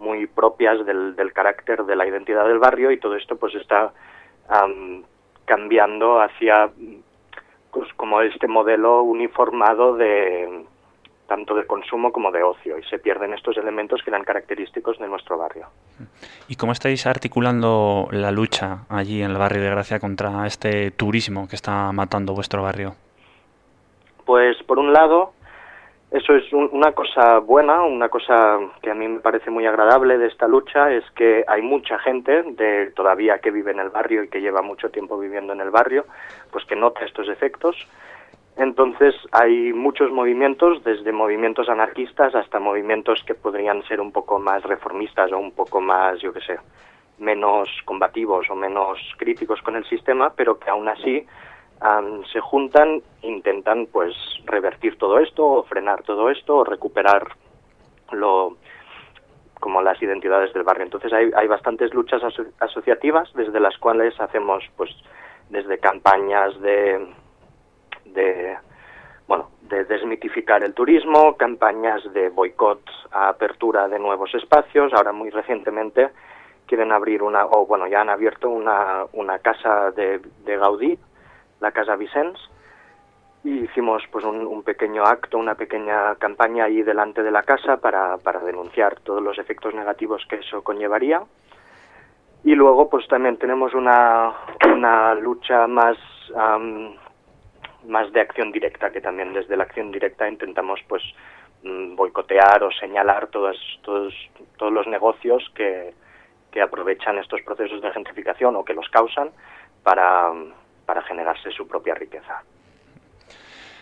[0.00, 3.92] muy propias del, del carácter de la identidad del barrio y todo esto pues está
[5.44, 6.70] cambiando hacia
[7.70, 10.64] pues como este modelo uniformado de
[11.28, 15.06] tanto de consumo como de ocio y se pierden estos elementos que eran característicos de
[15.06, 15.68] nuestro barrio.
[16.48, 21.46] ¿Y cómo estáis articulando la lucha allí en el barrio de Gracia contra este turismo
[21.46, 22.96] que está matando vuestro barrio?
[24.30, 25.32] Pues por un lado,
[26.12, 30.28] eso es una cosa buena, una cosa que a mí me parece muy agradable de
[30.28, 34.28] esta lucha es que hay mucha gente de todavía que vive en el barrio y
[34.28, 36.04] que lleva mucho tiempo viviendo en el barrio,
[36.52, 37.74] pues que nota estos efectos.
[38.56, 44.62] Entonces hay muchos movimientos, desde movimientos anarquistas hasta movimientos que podrían ser un poco más
[44.62, 46.56] reformistas o un poco más, yo qué sé,
[47.18, 51.26] menos combativos o menos críticos con el sistema, pero que aún así
[52.32, 54.14] se juntan, intentan pues
[54.44, 57.28] revertir todo esto o frenar todo esto o recuperar
[58.12, 58.56] lo
[59.58, 60.84] como las identidades del barrio.
[60.84, 62.22] Entonces hay, hay bastantes luchas
[62.60, 64.90] asociativas desde las cuales hacemos pues
[65.50, 67.06] desde campañas de,
[68.06, 68.56] de
[69.26, 72.80] bueno de desmitificar el turismo, campañas de boicot
[73.12, 74.92] a apertura de nuevos espacios.
[74.92, 76.10] Ahora muy recientemente
[76.66, 80.98] quieren abrir una o bueno ya han abierto una, una casa de, de Gaudí
[81.60, 82.38] la Casa Vicens
[83.42, 88.18] y hicimos pues un, pequeño acto, una pequeña campaña ahí delante de la casa para,
[88.18, 91.22] para denunciar todos los efectos negativos que eso conllevaría.
[92.44, 94.34] Y luego pues también tenemos una,
[94.74, 95.96] una lucha más,
[97.86, 101.02] más de acción directa, que también desde la acción directa intentamos pues
[101.62, 104.14] mm, boicotear o señalar todos, todos,
[104.58, 105.94] todos los negocios que,
[106.50, 109.30] que aprovechan estos procesos de gentrificación o que los causan
[109.82, 110.30] para,
[110.90, 112.42] para generarse su propia riqueza.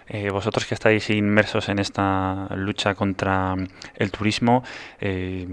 [0.09, 3.55] Eh, vosotros que estáis inmersos en esta lucha contra
[3.95, 4.63] el turismo,
[5.01, 5.47] eh,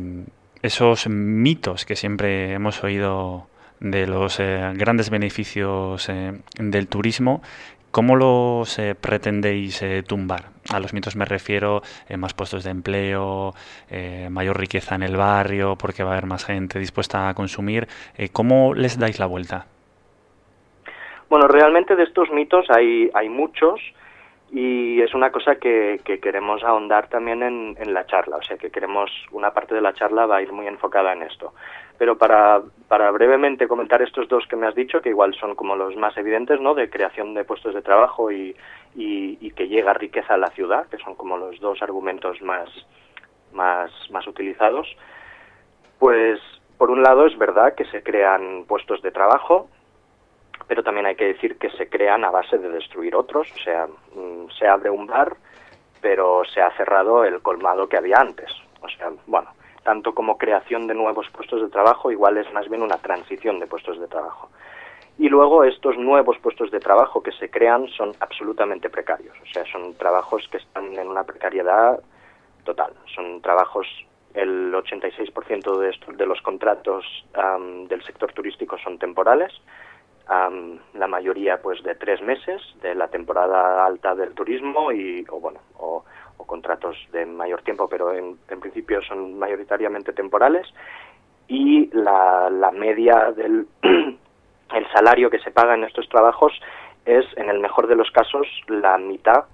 [0.62, 3.48] esos mitos que siempre hemos oído
[3.80, 6.12] de los eh, grandes beneficios
[6.58, 7.41] del turismo,
[7.91, 10.50] ¿cómo los pretendéis tumbar?
[10.74, 11.84] a los mitos me refiero
[12.18, 13.54] más puestos de empleo,
[14.30, 17.88] mayor riqueza en el barrio, porque va a haber más gente dispuesta a consumir.
[18.34, 19.68] ¿Cómo les dais la vuelta?
[21.29, 23.79] Bueno, realmente de estos mitos hay, hay muchos
[24.51, 28.69] y es una cosa que, queremos ahondar también en, en, la charla, o sea que
[28.69, 31.53] queremos, una parte de la charla va a ir muy enfocada en esto.
[31.97, 35.75] Pero para, para brevemente comentar estos dos que me has dicho, que igual son como
[35.75, 36.73] los más evidentes, ¿no?
[36.73, 38.55] De creación de puestos de trabajo y,
[38.95, 42.69] y, que llega riqueza a la ciudad, que son como los dos argumentos más,
[43.53, 44.88] más, más utilizados,
[45.99, 46.39] pues
[46.77, 49.69] por un lado es verdad que se crean puestos de trabajo,
[50.67, 53.88] pero también hay que decir que se crean a base de destruir otros, o sea,
[53.88, 55.36] mm, se abre un bar,
[56.01, 58.51] pero se ha cerrado el colmado que había antes.
[58.82, 59.49] O sea, bueno,
[59.84, 63.67] tanto como creación de nuevos puestos de trabajo, igual es más bien una transición de
[63.67, 64.49] puestos de trabajo.
[65.17, 69.63] Y luego estos nuevos puestos de trabajo que se crean son absolutamente precarios, o sea,
[69.71, 71.99] son trabajos que están en una precariedad
[72.65, 72.93] total.
[73.13, 73.88] Son trabajos,
[74.34, 77.06] el 86% de, estos, de los contratos
[77.88, 79.54] del sector turístico son temporales,
[80.27, 85.59] la mayoría pues de tres meses de la temporada alta del turismo y o bueno
[85.77, 86.03] o,
[86.47, 90.67] contratos de mayor tiempo pero en, principio son mayoritariamente temporales.
[91.47, 96.53] Y la, la media del el salario que se paga en estos trabajos
[97.05, 99.45] es en el mejor de los casos la mitad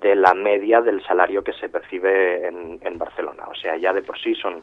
[0.00, 3.44] de la media del salario que se percibe en, en Barcelona.
[3.48, 4.62] O sea ya de por sí son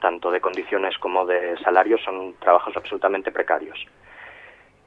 [0.00, 3.78] tanto de condiciones como de salarios son trabajos absolutamente precarios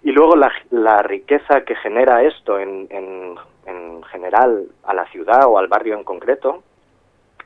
[0.03, 3.35] y luego la, la riqueza que genera esto en, en,
[3.65, 6.63] en, general a la ciudad o al barrio en concreto,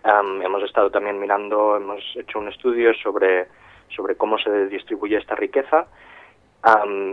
[0.04, 3.48] hemos estado también mirando, hemos hecho un estudio sobre,
[3.96, 5.88] sobre cómo se distribuye esta riqueza.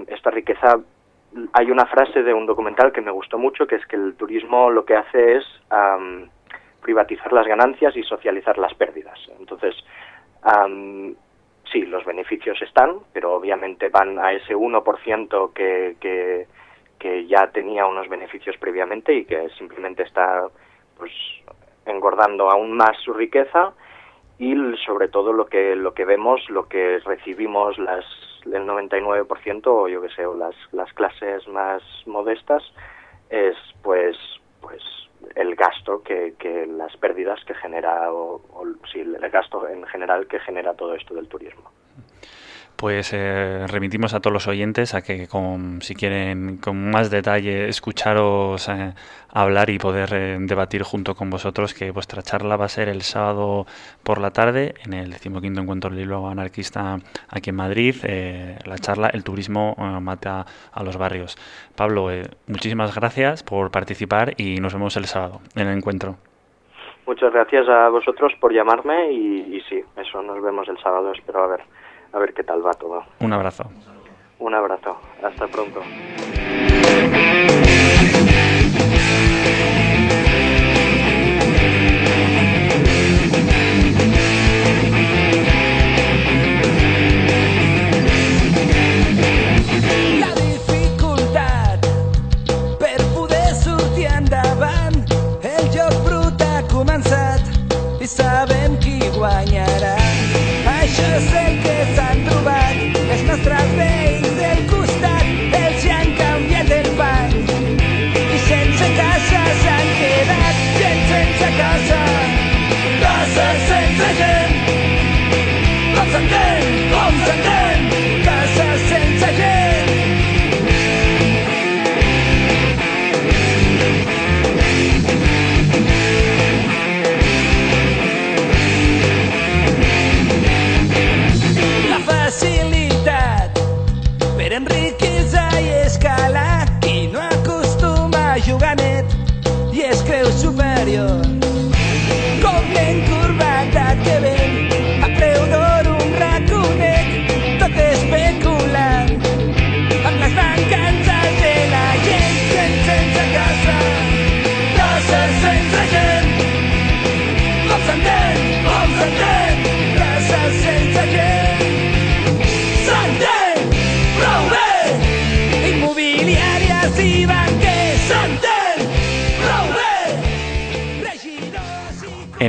[0.06, 0.78] esta riqueza,
[1.52, 4.70] hay una frase de un documental que me gustó mucho, que es que el turismo
[4.70, 5.44] lo que hace es
[6.82, 9.18] privatizar las ganancias y socializar las pérdidas.
[9.38, 9.74] Entonces,
[11.72, 16.46] sí, los beneficios están, pero obviamente van a ese 1% que, que,
[16.98, 20.48] que ya tenía unos beneficios previamente y que simplemente está
[20.98, 21.12] pues
[21.86, 23.72] engordando aún más su riqueza
[24.38, 24.54] y
[24.84, 28.04] sobre todo lo que lo que vemos, lo que recibimos las
[28.44, 32.62] el 99% o yo que sé, o las, las clases más modestas
[33.30, 34.16] es pues
[34.60, 34.82] pues
[35.34, 40.26] el gasto que, que las pérdidas que genera o, o sí, el gasto en general
[40.26, 41.70] que genera todo esto del turismo
[42.82, 47.68] pues eh, remitimos a todos los oyentes a que con, si quieren con más detalle
[47.68, 48.94] escucharos eh,
[49.32, 53.02] hablar y poder eh, debatir junto con vosotros que vuestra charla va a ser el
[53.02, 53.66] sábado
[54.02, 56.96] por la tarde en el decimoquinto encuentro libro anarquista
[57.28, 57.94] aquí en Madrid.
[58.64, 61.36] La charla el turismo mata a los barrios.
[61.76, 62.08] Pablo
[62.48, 66.16] muchísimas gracias por participar y nos vemos el sábado en el encuentro.
[67.06, 71.44] Muchas gracias a vosotros por llamarme y, y sí, eso nos vemos el sábado, espero
[71.44, 71.60] a ver
[72.12, 73.02] a ver qué tal va todo.
[73.20, 73.64] Un abrazo.
[74.38, 74.96] Un abrazo.
[75.22, 75.80] Hasta pronto.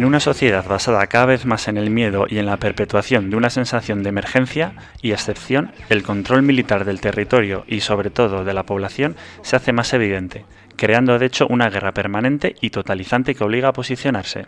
[0.04, 3.38] En una sociedad basada cada vez más en el miedo y en la perpetuación de
[3.38, 8.54] una sensación de emergencia y excepción, el control militar del territorio y sobre todo de
[8.54, 10.43] la población se hace más evidente
[10.76, 14.47] creando de hecho una guerra permanente y totalizante que obliga a posicionarse.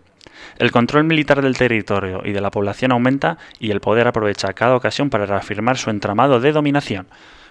[0.58, 4.76] El control militar del territorio y de la población aumenta y el poder aprovecha cada
[4.76, 7.08] ocasión para reafirmar su entramado de dominación.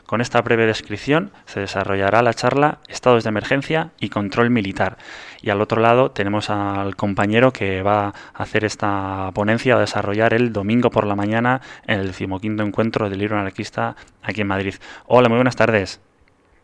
[0.07, 4.99] Con esta breve descripción se desarrollará la charla Estados de emergencia y control militar.
[5.41, 10.35] Y al otro lado tenemos al compañero que va a hacer esta ponencia, a desarrollar
[10.35, 14.75] el domingo por la mañana en el decimoquinto encuentro del libro anarquista aquí en Madrid.
[15.07, 16.01] Hola, muy buenas tardes.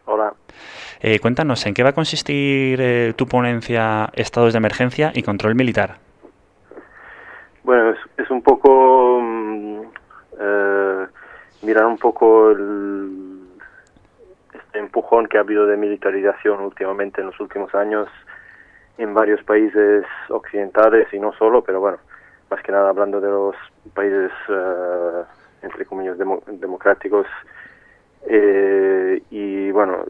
[0.05, 0.35] Hola.
[1.01, 5.55] Eh, cuéntanos, ¿en qué va a consistir eh, tu ponencia Estados de emergencia y control
[5.55, 5.97] militar?
[7.65, 9.81] Bueno, es, un poco mm,
[10.41, 11.07] eh,
[11.63, 13.30] mirar un poco el,
[14.73, 18.09] empujón que ha habido de militarización últimamente en los últimos años
[18.99, 21.99] en varios países occidentales y no solo, pero bueno,
[22.51, 23.57] más que nada hablando de los
[23.95, 25.25] países, uh,
[25.63, 27.27] entre comillas, democráticos.
[28.27, 30.05] Eh, y bueno,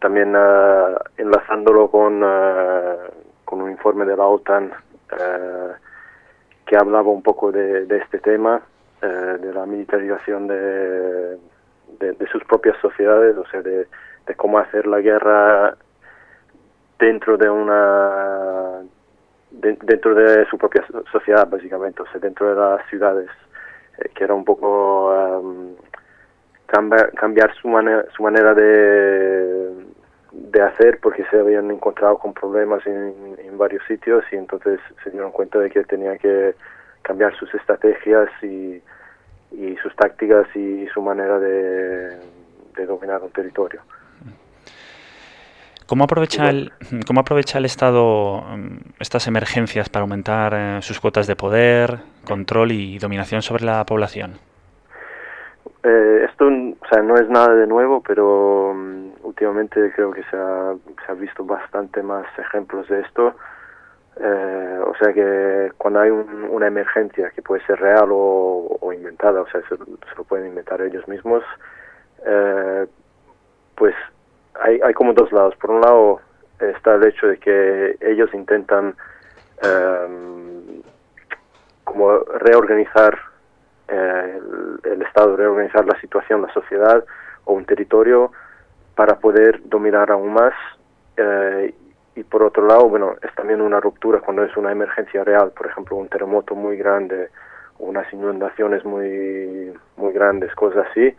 [0.00, 2.96] también uh, enlazándolo con, uh,
[3.44, 4.70] con un informe de la OTAN
[6.66, 8.62] que hablaba un poco de, de este tema,
[9.00, 11.36] de la militarización de,
[11.98, 13.86] de, sus propias sociedades, o sea, de,
[14.36, 15.76] cómo hacer la guerra
[16.98, 18.80] dentro de una
[19.50, 23.28] dentro de su propia sociedad básicamente, o sea, dentro de las ciudades,
[23.98, 25.10] eh, que era un poco
[25.40, 25.74] um,
[26.66, 29.74] cambiar, su, manera su manera de,
[30.30, 35.10] de hacer porque se habían encontrado con problemas en, en varios sitios y entonces se
[35.10, 36.54] dieron cuenta de que tenían que
[37.02, 38.80] cambiar sus estrategias y
[39.52, 42.16] y sus tácticas y su manera de,
[42.86, 43.82] dominar un territorio.
[45.86, 46.72] ¿Cómo aprovecha, el,
[47.06, 52.72] ¿Cómo aprovecha el Estado mm, estas emergencias para aumentar eh, sus cuotas de poder, control
[52.72, 54.38] y dominación sobre la población?
[55.82, 60.36] Eh, esto o sea, no es nada de nuevo, pero mm, últimamente creo que se
[60.36, 60.74] ha,
[61.04, 63.34] se ha visto bastante más ejemplos de esto.
[64.22, 69.48] Eh, o sea que cuando hay una emergencia que puede ser real o, inventada, o
[69.48, 71.42] sea, se, lo pueden inventar ellos mismos,
[72.26, 72.86] eh,
[73.76, 73.94] pues
[74.60, 75.56] hay, como dos lados.
[75.56, 76.20] Por un lado
[76.58, 78.94] está el hecho de que ellos intentan
[79.62, 80.82] em,
[81.84, 83.18] como reorganizar
[83.88, 84.38] eh,
[84.84, 87.02] el, el, Estado, reorganizar la situación, la sociedad
[87.44, 88.32] o un territorio
[88.94, 90.52] para poder dominar aún más
[91.16, 91.74] eh,
[92.16, 95.66] y por otro lado, bueno, es también una ruptura cuando es una emergencia real, por
[95.66, 97.30] ejemplo, un terremoto muy grande,
[97.78, 101.14] unas inundaciones muy, muy grandes, cosas así,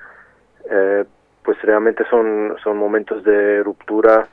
[0.70, 1.06] eh,
[1.44, 4.28] pues realmente son, son momentos de ruptura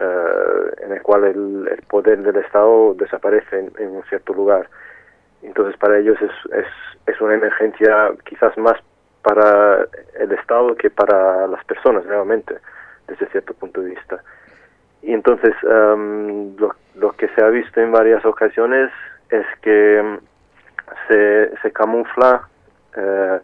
[0.00, 4.68] eh, en el cual el, poder del Estado desaparece en, un cierto lugar.
[5.42, 6.66] Entonces para ellos es, es,
[7.06, 8.76] es una emergencia quizás más
[9.22, 9.86] para
[10.18, 12.56] el Estado que para las personas realmente,
[13.06, 14.22] desde cierto punto de vista.
[15.02, 16.56] Y entonces um,
[16.94, 18.90] lo, que se ha visto en varias ocasiones
[19.30, 20.20] es que em,
[21.08, 22.48] se, se camufla
[22.96, 23.40] eh,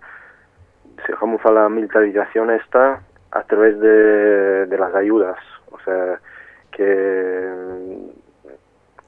[1.07, 3.01] se camufla la militarización esta
[3.31, 5.39] a través de, de las ayudas.
[5.71, 6.21] O sea,
[6.71, 8.11] que em,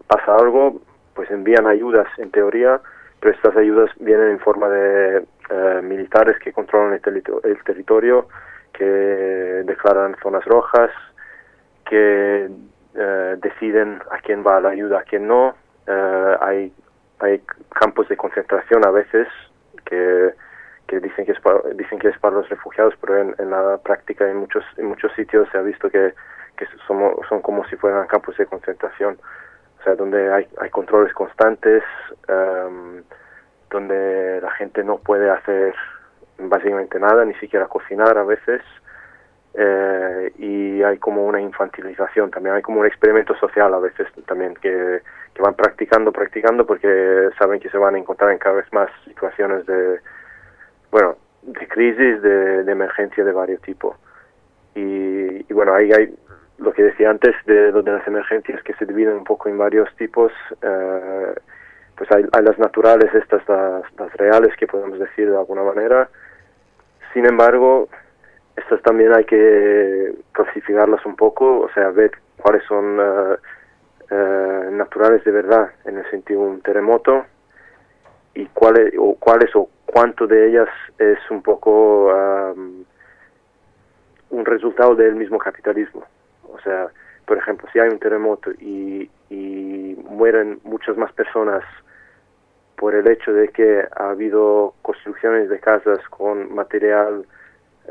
[0.06, 0.80] pasa algo,
[1.14, 2.80] pues envían ayudas en teoría,
[3.20, 8.28] pero estas ayudas vienen en forma de eh, militares que controlan el, el territorio,
[8.72, 10.90] que declaran zonas rojas,
[11.90, 12.48] que
[12.94, 15.56] eh, deciden a quién va la ayuda, a quién no.
[15.86, 16.72] Eh, hay,
[17.18, 19.26] hay campos de concentración a veces
[19.84, 20.32] que,
[20.86, 24.28] que dicen que es para, dicen que es para los refugiados, pero en, la práctica
[24.30, 26.14] en muchos en muchos sitios se ha visto que,
[26.56, 29.18] que somos, son como si fueran campos de concentración,
[29.80, 31.82] o sea, donde hay, hay controles constantes,
[32.28, 33.02] em,
[33.68, 35.74] donde la gente no puede hacer
[36.38, 38.62] básicamente nada, ni siquiera cocinar a veces,
[39.54, 44.54] eh, y hay como una infantilización, también hay como un experimento social a veces también
[44.54, 45.00] que,
[45.34, 48.90] que, van practicando, practicando porque saben que se van a encontrar en cada vez más
[49.04, 49.98] situaciones de,
[50.90, 53.96] bueno, de crisis, de, de emergencia de varios tipos.
[54.74, 56.14] Y, y, bueno, ahí hay
[56.58, 59.94] lo que decía antes de, de las emergencias que se dividen un poco en varios
[59.96, 60.30] tipos.
[60.62, 61.34] Eh,
[61.96, 66.08] pues hay, hay, las naturales, estas las, las reales que podemos decir de alguna manera.
[67.12, 67.88] Sin embargo,
[68.56, 73.36] estas también hay que clasificarlas un poco, o sea, ver cuáles son uh,
[74.10, 77.24] uh, naturales de verdad, en el sentido de un terremoto,
[78.34, 82.84] y cuáles o cuáles o cuánto de ellas es un poco um,
[84.30, 86.04] un resultado del mismo capitalismo.
[86.52, 86.88] O sea,
[87.26, 91.64] por ejemplo, si hay un terremoto y, y mueren muchas más personas
[92.76, 97.26] por el hecho de que ha habido construcciones de casas con material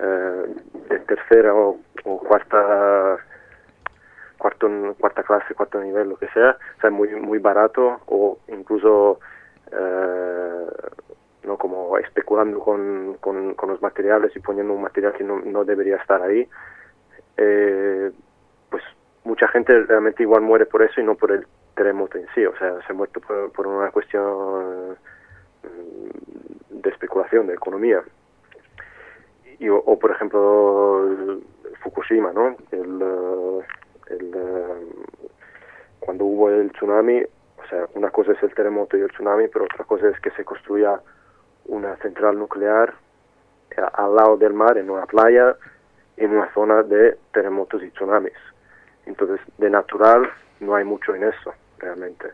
[0.01, 0.55] eh,
[0.89, 3.17] de tercera o, cuarta
[4.37, 9.19] cuarto, cuarta clase, cuarto nivel, lo que sea, o sea, muy, muy barato o incluso
[9.71, 10.65] eh,
[11.43, 15.97] no como especulando con, con, los materiales y poniendo un material que no, no debería
[15.97, 16.47] estar ahí,
[17.37, 18.11] eh,
[18.69, 18.83] pues
[19.23, 21.45] mucha gente realmente igual muere por eso y no por el
[21.75, 24.97] terremoto en sí, o sea, se ha muerto por, una cuestión
[25.63, 28.03] mm, de especulación, de economía.
[29.59, 31.39] Y, o, por ejemplo
[31.81, 32.55] Fukushima, ¿no?
[32.71, 33.65] El, eh,
[34.09, 34.35] el,
[35.99, 39.65] cuando hubo el tsunami, o sea, una cosa es el terremoto y el tsunami, pero
[39.65, 40.99] otra cosa es que se construya
[41.65, 42.93] una central nuclear
[43.71, 45.55] eh, al lado del mar, en una playa,
[46.17, 48.33] en una zona de terremotos y tsunamis.
[49.05, 50.29] Entonces, de natural
[50.59, 52.31] no hay mucho en eso, realmente.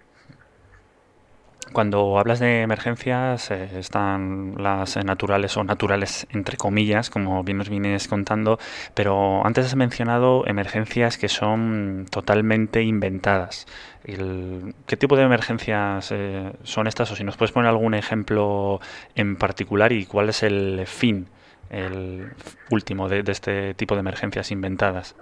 [1.74, 7.70] Cuando hablas de emergencias, eh, están las naturales o naturales entre comillas, como bien nos
[7.70, 8.59] vienes contando,
[8.93, 13.66] pero antes has mencionado emergencias que son totalmente inventadas.
[14.05, 17.11] ¿Qué tipo de emergencias eh, son estas?
[17.11, 18.80] O si nos puedes poner algún ejemplo
[19.16, 21.28] en particular y cuál es el fin,
[21.72, 22.32] el
[22.72, 25.16] último de, este tipo de emergencias inventadas.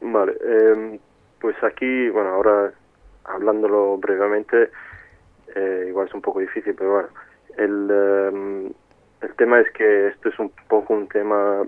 [0.00, 0.98] Vale, em,
[1.40, 2.72] pues aquí, bueno, ahora
[3.24, 4.70] hablándolo brevemente,
[5.54, 7.08] eh, igual es un poco difícil, pero bueno,
[7.56, 8.72] el, em,
[9.20, 11.62] el tema es que esto es un poco un tema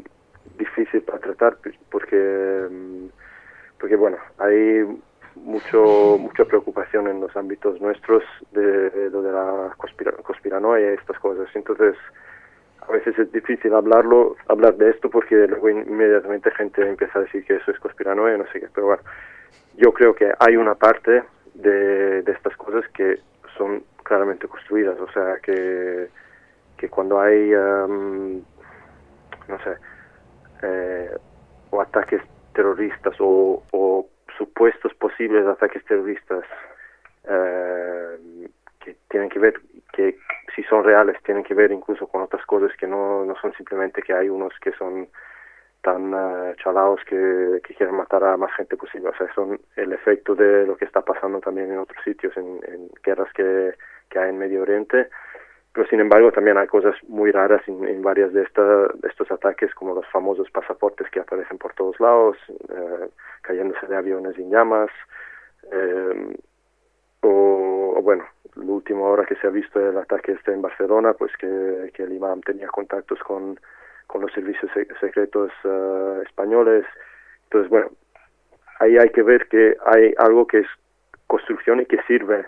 [0.59, 1.57] difícil para tratar
[1.91, 3.09] porque, em,
[3.79, 4.85] porque bueno, hay
[5.37, 8.23] mucho mucha preocupación en los ámbitos nuestros
[8.53, 9.75] de, de, de la
[10.23, 11.49] conspiranoia y estas cosas.
[11.55, 11.97] Entonces,
[12.87, 17.45] a veces es difícil hablarlo, hablar de esto porque luego inmediatamente gente empieza a decir
[17.45, 19.03] que eso es conspiranoia, no sé qué, pero bueno,
[19.77, 21.23] yo creo que hay una parte
[21.55, 23.21] de, de estas cosas que
[23.57, 26.09] son claramente construidas, o sea, que,
[26.77, 28.43] que cuando hay, um,
[29.49, 29.77] no sé,
[30.63, 31.11] eh,
[31.71, 32.23] o ataques
[32.53, 36.45] terroristas o, supuestos posibles ataques terroristas
[37.25, 38.49] eh,
[38.83, 39.61] que tienen que ver,
[39.93, 40.17] que
[40.57, 44.03] si son reales, tienen que ver incluso con otras cosas que no, no son simplemente
[44.03, 45.09] que hay unos que son
[45.83, 49.09] tan uh, chalados que, quieren matar a más gente posible.
[49.09, 52.61] O sea, son el efecto de lo que está pasando también en otros sitios, en,
[52.69, 53.75] en guerras que,
[54.19, 55.09] hay en Medio Oriente.
[55.73, 59.73] Pero sin embargo también hay cosas muy raras en, en varias de, esta, estos ataques,
[59.75, 63.09] como los famosos pasaportes que aparecen por todos lados, eh,
[63.43, 64.91] cayéndose de aviones en llamas,
[65.71, 66.35] eh,
[67.23, 68.25] o, bueno,
[68.57, 72.03] la última hora que se ha visto el ataque este en Barcelona, pues que, que
[72.03, 73.59] el imam tenía contactos con
[74.11, 76.85] con los servicios secretos uh, españoles.
[77.45, 77.91] Entonces, bueno,
[78.81, 80.67] ahí hay que ver que hay algo que es
[81.29, 82.45] construcción y que sirve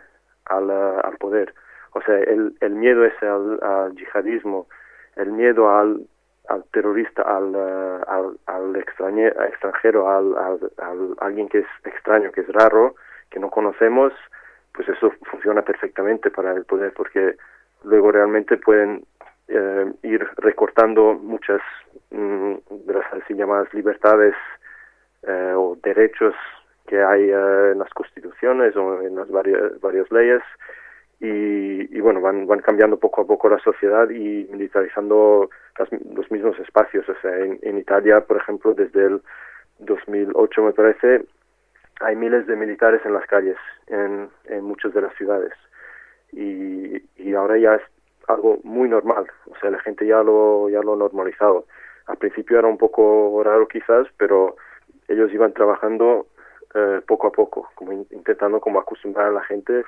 [0.47, 1.55] al, al poder.
[1.93, 4.67] O sea, el, el miedo ese al, al yihadismo,
[5.15, 6.01] el miedo al,
[6.49, 10.59] al terrorista, al, uh, al, al extranjero, al,
[11.21, 12.97] alguien que es extraño, que es raro,
[13.31, 14.13] que no conocemos,
[14.75, 17.37] pues eso funciona perfectamente para el poder porque
[17.85, 19.05] luego realmente pueden
[19.49, 21.61] eh, ir recortando muchas
[22.11, 22.55] mm,
[22.87, 24.35] de las así llamadas libertades
[25.23, 26.35] eh, o derechos
[26.87, 30.43] que hay eh, en las constituciones o en las varias, varias leyes
[31.21, 36.29] y, y, bueno, van, van cambiando poco a poco la sociedad y militarizando las, los
[36.33, 37.09] mismos espacios.
[37.09, 39.23] O sea, en, Italia, por ejemplo, desde el
[39.79, 41.25] 2008 me parece,
[42.01, 45.53] hay miles de militares en las calles en, en muchas de las ciudades
[46.33, 47.81] y, y ahora ya
[48.29, 51.67] algo muy normal, o sea, la gente ya lo, ya lo ha normalizado.
[52.07, 54.57] Al principio era un poco raro quizás, pero
[55.09, 56.27] ellos iban trabajando
[56.75, 59.85] eh, poco a poco, como intentando como acostumbrar a la gente,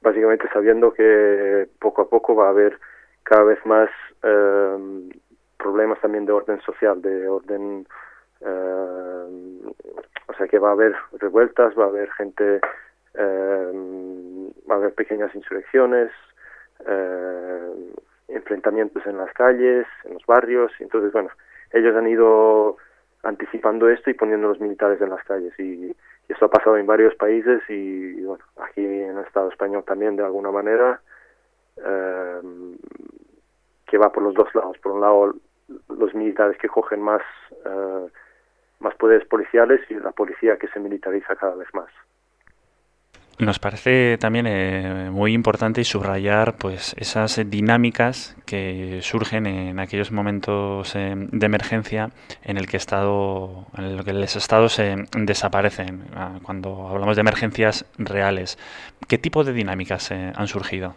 [0.00, 2.78] básicamente sabiendo que poco a poco va a haber
[3.22, 3.90] cada vez más
[4.22, 5.10] eh,
[5.58, 7.86] problemas también de orden social, de orden,
[8.40, 9.60] eh,
[10.26, 12.60] o sea que va a haber revueltas, va a haber gente,
[13.14, 13.72] eh,
[14.68, 16.10] va a haber pequeñas insurrecciones,
[16.86, 17.92] eh,
[18.28, 20.72] enfrentamientos en las calles, en los barrios.
[20.78, 21.30] Entonces, bueno,
[21.72, 22.76] ellos han ido
[23.22, 25.58] anticipando esto y poniendo los militares en las calles.
[25.58, 25.94] Y,
[26.28, 30.24] esto ha pasado en varios países y, bueno, aquí en el Estado español también de
[30.24, 31.00] alguna manera,
[31.76, 32.40] eh,
[33.86, 34.78] que va por los dos lados.
[34.78, 35.34] Por un lado,
[35.88, 37.20] los militares que cogen más,
[37.66, 38.06] eh,
[38.78, 41.90] más poderes policiales y la policía que se militariza cada vez más.
[43.38, 50.94] Nos parece también eh, muy importante subrayar pues esas dinámicas que surgen en aquellos momentos
[50.94, 52.10] eh, de emergencia
[52.44, 57.20] en el que estado en el que los estados se desaparecen ah, cuando hablamos de
[57.20, 58.58] emergencias reales.
[59.08, 60.94] ¿Qué tipo de dinámicas eh, han surgido?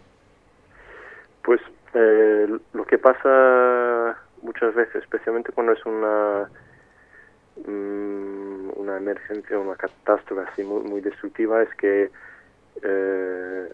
[1.42, 1.60] Pues
[2.74, 6.46] lo que pasa muchas veces, especialmente cuando es una
[7.64, 12.10] mm, una emergencia, una catástrofe así muy, muy destructiva es que,
[12.82, 13.68] eh,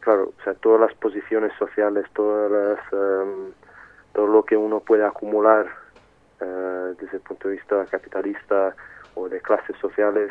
[0.00, 3.52] claro, o sea, todas las posiciones sociales, todas las, em,
[4.12, 5.66] todo lo que uno puede acumular
[6.40, 8.74] eh, desde el punto de vista capitalista
[9.14, 10.30] o de clases sociales,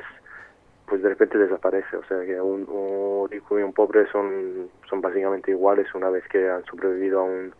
[0.88, 1.98] pues de repente desaparece.
[1.98, 6.28] O sea que un, un rico y un pobre son, son básicamente iguales una vez
[6.28, 7.54] que han sobrevivido a un,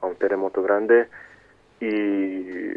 [0.00, 1.08] a un terremoto grande.
[1.80, 2.72] Y,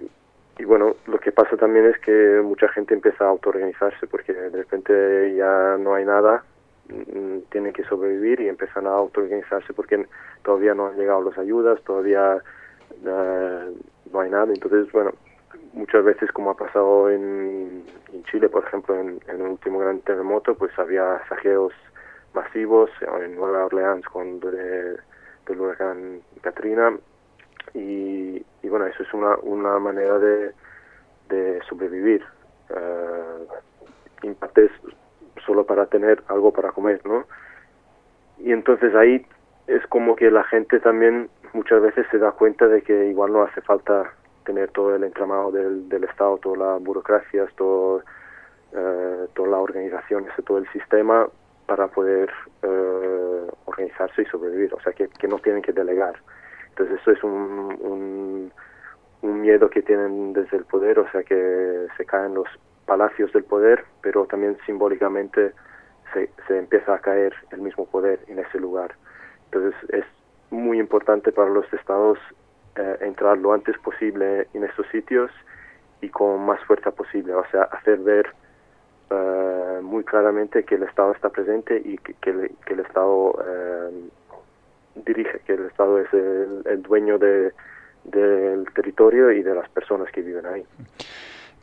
[0.57, 4.49] y bueno, lo que pasa también es que mucha gente empieza a autoorganizarse porque de
[4.49, 6.43] repente ya no hay nada,
[6.89, 10.05] mm, tienen que sobrevivir y empiezan a autoorganizarse porque
[10.43, 12.37] todavía no han llegado las ayudas, todavía
[13.03, 13.73] eh,
[14.11, 14.53] no hay nada.
[14.53, 15.13] Entonces, bueno,
[15.73, 17.83] muchas veces como ha pasado en,
[18.29, 21.73] Chile, por ejemplo, en, el último gran terremoto, pues había saqueos
[22.35, 22.91] masivos
[23.23, 24.99] en Nueva Orleans con del
[25.59, 26.95] huracán Katrina
[27.73, 30.51] y, bueno, eso es una, una manera de,
[31.29, 32.23] de sobrevivir.
[32.69, 33.45] Uh,
[34.25, 34.71] impactes
[35.45, 37.25] solo para tener algo para comer, ¿no?
[38.39, 39.25] Y entonces ahí
[39.67, 43.43] es como que la gente también muchas veces se da cuenta de que igual no
[43.43, 44.11] hace falta
[44.45, 48.01] tener todo el entramado del, del Estado, toda la burocracia, todo,
[48.73, 51.27] uh, toda la organización, todo el sistema
[51.65, 52.29] para poder
[52.63, 54.73] uh, organizarse y sobrevivir.
[54.73, 56.15] O sea, que, que no tienen que delegar.
[56.73, 58.51] Entonces eso es un,
[59.21, 62.47] un, miedo que tienen desde el poder, o sea que se caen los
[62.85, 65.51] palacios del poder, pero también simbólicamente
[66.13, 68.95] se, se empieza a caer el mismo poder en ese lugar.
[69.45, 70.05] Entonces es
[70.49, 72.17] muy importante para los estados
[72.75, 75.29] eh, entrar lo antes posible en estos sitios
[76.01, 78.27] y con más fuerza posible, o sea, hacer ver
[79.11, 84.09] uh, muy claramente que el Estado está presente y que, que, que el, Estado uh,
[84.95, 87.51] dirige, que el Estado es el, el dueño de,
[88.03, 90.63] del territorio y de las personas que viven ahí.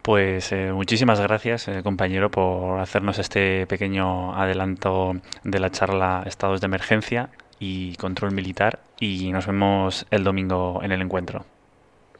[0.02, 5.12] Pues eh, muchísimas gracias, eh, compañero, por hacernos este pequeño adelanto
[5.44, 7.28] de la charla Estados de Emergencia
[7.58, 11.44] y Control Militar y nos vemos el domingo en el encuentro.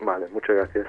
[0.00, 0.86] Vale, muchas gracias.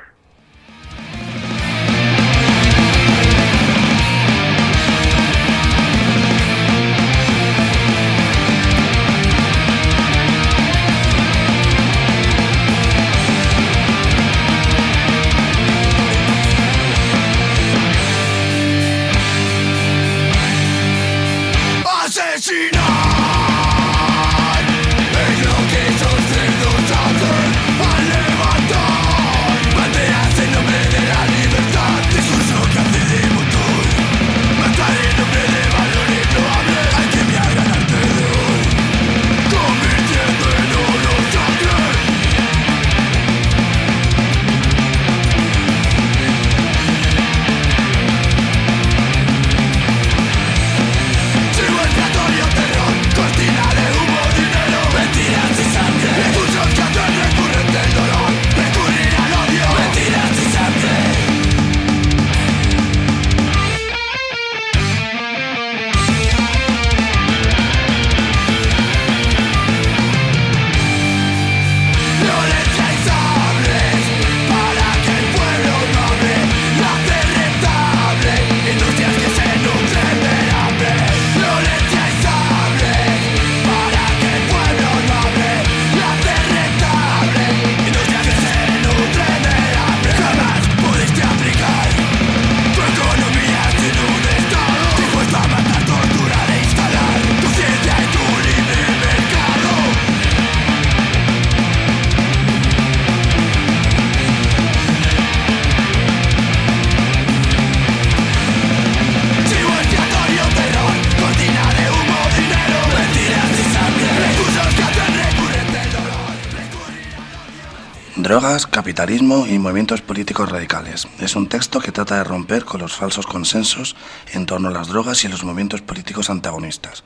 [118.82, 121.08] Capitalismo y movimientos políticos radicales.
[121.20, 123.96] Es un texto que trata de romper con los falsos consensos
[124.34, 127.04] en torno a las drogas y los movimientos políticos antagonistas.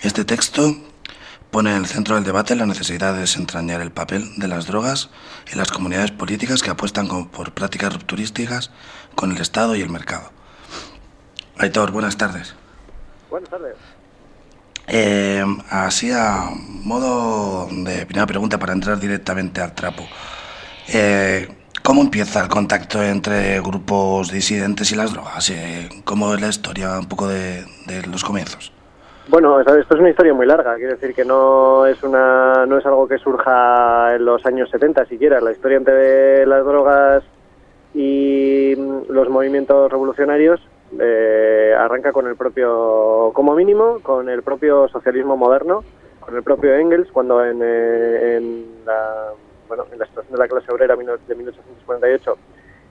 [0.00, 0.74] Este texto
[1.50, 5.10] pone en el centro del debate la necesidad de desentrañar el papel de las drogas
[5.52, 8.70] en las comunidades políticas que apuestan por prácticas rupturísticas
[9.14, 10.30] con el Estado y el mercado.
[11.58, 12.54] Aitor, buenas tardes.
[13.28, 13.76] Buenas tardes.
[14.86, 20.08] Eh, así a modo de primera pregunta para entrar directamente al trapo.
[20.92, 21.48] Eh,
[21.82, 25.50] ¿Cómo empieza el contacto entre grupos disidentes y las drogas?
[25.50, 27.64] Eh, ¿Cómo es la historia un poco de,
[28.10, 28.72] los comienzos?
[29.28, 32.86] Bueno, esto es una historia muy larga, quiero decir que no es una no es
[32.86, 35.40] algo que surja en los años 70 siquiera.
[35.40, 37.22] La historia entre las drogas
[37.94, 38.74] y
[39.08, 40.60] los movimientos revolucionarios
[40.98, 45.84] eh, arranca con el propio, como mínimo, con el propio socialismo moderno,
[46.20, 49.32] con el propio Engels, cuando en, eh, en la,
[49.68, 52.38] bueno, en la situación de la clase obrera de 1848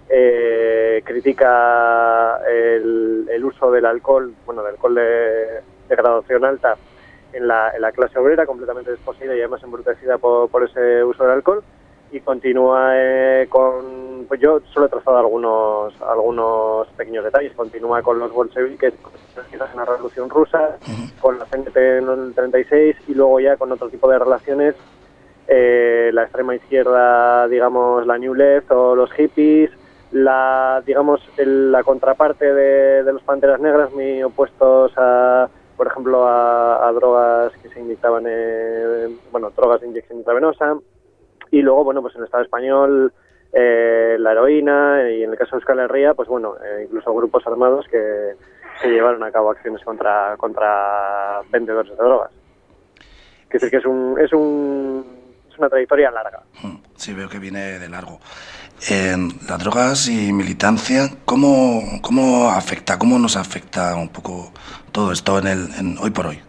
[0.09, 6.75] eh, critica el, el uso del alcohol, bueno, del alcohol de, de graduación alta
[7.33, 11.23] en la, en la clase obrera, completamente desposeída y además embrutecida por, por ese uso
[11.23, 11.63] del alcohol
[12.11, 17.53] y continúa eh, con pues yo solo he trazado algunos algunos pequeños detalles.
[17.53, 18.93] Continúa con los bolcheviques
[19.51, 20.77] en la revolución rusa
[21.19, 24.75] con la CNT en el 36 y luego ya con otro tipo de relaciones
[25.47, 29.71] eh, la extrema izquierda digamos la New Left o los hippies
[30.11, 36.25] la digamos el- la contraparte de, de los panteras negras muy opuestos a por ejemplo
[36.25, 40.77] a, a drogas que se inyectaban en, bueno drogas de inyección intravenosa
[41.51, 43.13] y luego, bueno, pues en el Estado español,
[43.53, 47.45] eh, la heroína y en el caso de Euskal Herria, pues bueno, eh, incluso grupos
[47.47, 48.33] armados que,
[48.81, 52.31] que llevaron a cabo acciones contra, contra vendedores de drogas.
[53.43, 55.05] Es decir, que es, un, es, un,
[55.55, 56.41] es una trayectoria larga.
[56.61, 58.19] Mm, Sí, veo que viene de largo.
[58.89, 64.51] En las drogas y militancia, ¿cómo, ¿cómo afecta, cómo nos afecta un poco
[64.91, 66.39] todo esto en el, en, hoy por hoy?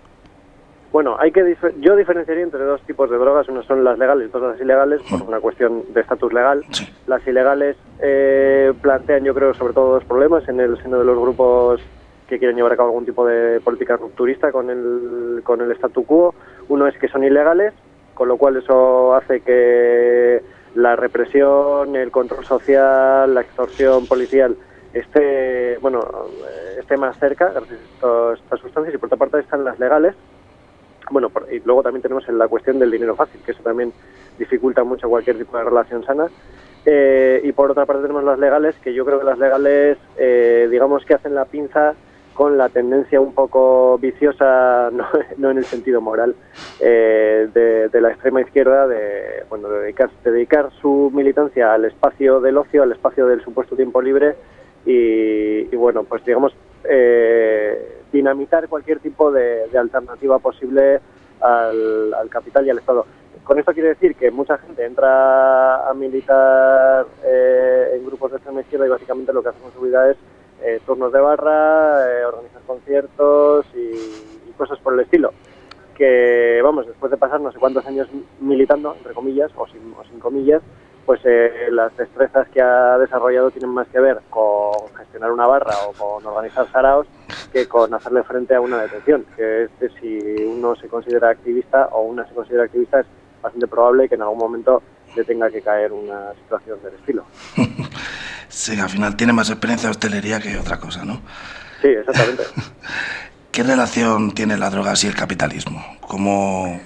[0.92, 4.36] Bueno, hay que yo diferenciaría entre dos tipos de drogas, unas son las legales y
[4.36, 6.64] otras las ilegales, por una cuestión de estatus legal.
[6.70, 6.88] Sí.
[7.06, 11.18] Las ilegales eh, plantean, yo creo, sobre todo dos problemas en el seno de los
[11.18, 11.80] grupos
[12.28, 16.04] que quieren llevar a cabo algún tipo de política rupturista con el, con el statu
[16.04, 16.34] quo.
[16.68, 17.74] Uno es que son ilegales,
[18.16, 20.42] con lo cual eso hace que
[20.74, 24.56] la represión, el control social, la extorsión policial
[24.92, 26.00] esté, bueno,
[26.78, 30.14] esté más cerca gracias a estas sustancias y por otra parte están las legales,
[31.10, 33.92] bueno, y luego también tenemos la cuestión del dinero fácil, que eso también
[34.38, 36.26] dificulta mucho cualquier tipo de relación sana.
[36.84, 40.68] Eh, y por otra parte tenemos las legales, que yo creo que las legales, eh,
[40.70, 41.94] digamos que hacen la pinza
[42.36, 44.90] con la tendencia un poco viciosa,
[45.38, 46.36] no, en el sentido moral,
[46.78, 52.40] eh, de, la extrema izquierda de, bueno, de dedicar, de dedicar su militancia al espacio
[52.40, 54.36] del ocio, al espacio del supuesto tiempo libre
[54.84, 61.00] y, y bueno, pues digamos, eh, dinamitar cualquier tipo de, alternativa posible
[61.40, 63.06] al, al capital y al Estado.
[63.44, 68.60] Con esto quiere decir que mucha gente entra a militar eh, en grupos de extrema
[68.60, 70.16] izquierda y básicamente lo que hace con su vida es
[70.62, 75.32] eh, turnos de barra, eh, organizar conciertos y, y cosas por el estilo.
[75.94, 78.08] Que, vamos, después de pasar no sé cuántos años
[78.40, 80.62] militando, entre comillas, o sin, o sin comillas,
[81.06, 85.72] pues eh, las destrezas que ha desarrollado tienen más que ver con gestionar una barra
[85.86, 87.06] o con organizar saraos
[87.52, 89.24] que con hacerle frente a una detención.
[89.36, 93.06] Que es que si uno se considera activista o una se considera activista es
[93.40, 94.82] bastante probable que en algún momento
[95.14, 97.24] le tenga que caer una situación del estilo.
[98.56, 101.20] Sí, al final tiene más experiencia de hostelería que otra cosa, ¿no?
[101.82, 102.42] Sí, exactamente.
[103.52, 105.78] ¿Qué relación tiene las drogas y el capitalismo?
[106.00, 106.80] ¿Cómo...?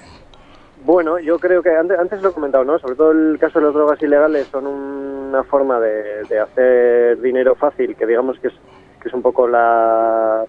[0.85, 2.77] Bueno, yo creo que antes, antes lo he comentado, ¿no?
[2.81, 7.55] Sobre todo el caso de las drogas ilegales son una forma de, de hacer dinero
[7.55, 8.55] fácil, que digamos que es,
[9.01, 10.45] que es un poco la,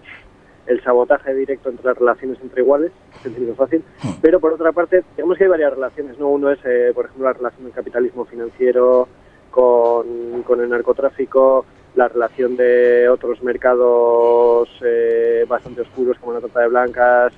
[0.66, 3.84] el sabotaje directo entre las relaciones entre iguales, es el dinero fácil.
[4.20, 6.30] Pero por otra parte, digamos que hay varias relaciones, ¿no?
[6.30, 9.06] Uno es, eh, por ejemplo, la relación del capitalismo financiero
[9.52, 16.60] con, con el narcotráfico, la relación de otros mercados eh, bastante oscuros como la trata
[16.60, 17.32] de blancas,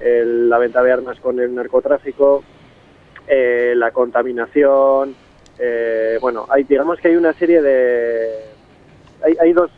[0.00, 2.44] la venta de armas con el narcotráfico,
[3.26, 5.16] eh, la contaminación,
[5.58, 8.28] eh, bueno, hay, digamos que hay una serie de...
[9.24, 9.70] Hay, hay dos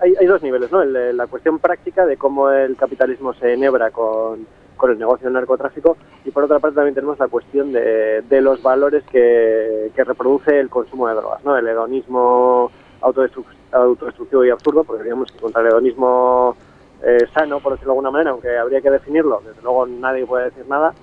[0.00, 0.80] hay, hay dos niveles, ¿no?
[0.80, 4.46] El la cuestión práctica de cómo el capitalismo se enhebra con,
[4.78, 8.40] con el negocio del narcotráfico y por otra parte también tenemos la cuestión de, de
[8.40, 11.56] los valores que, reproduce el consumo de drogas, ¿no?
[11.56, 12.70] El hedonismo
[13.02, 16.56] autodestru- autodestructivo y absurdo, porque digamos que contra el hedonismo
[17.02, 20.46] eh, sano, por decirlo de alguna manera, aunque habría que definirlo, desde luego nadie puede
[20.46, 20.94] decir nada,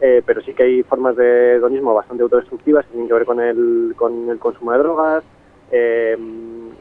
[0.00, 3.40] eh, pero sí que hay formas de hedonismo bastante autodestructivas que tienen que ver con
[3.40, 5.24] el, con el consumo de drogas,
[5.70, 6.16] eh,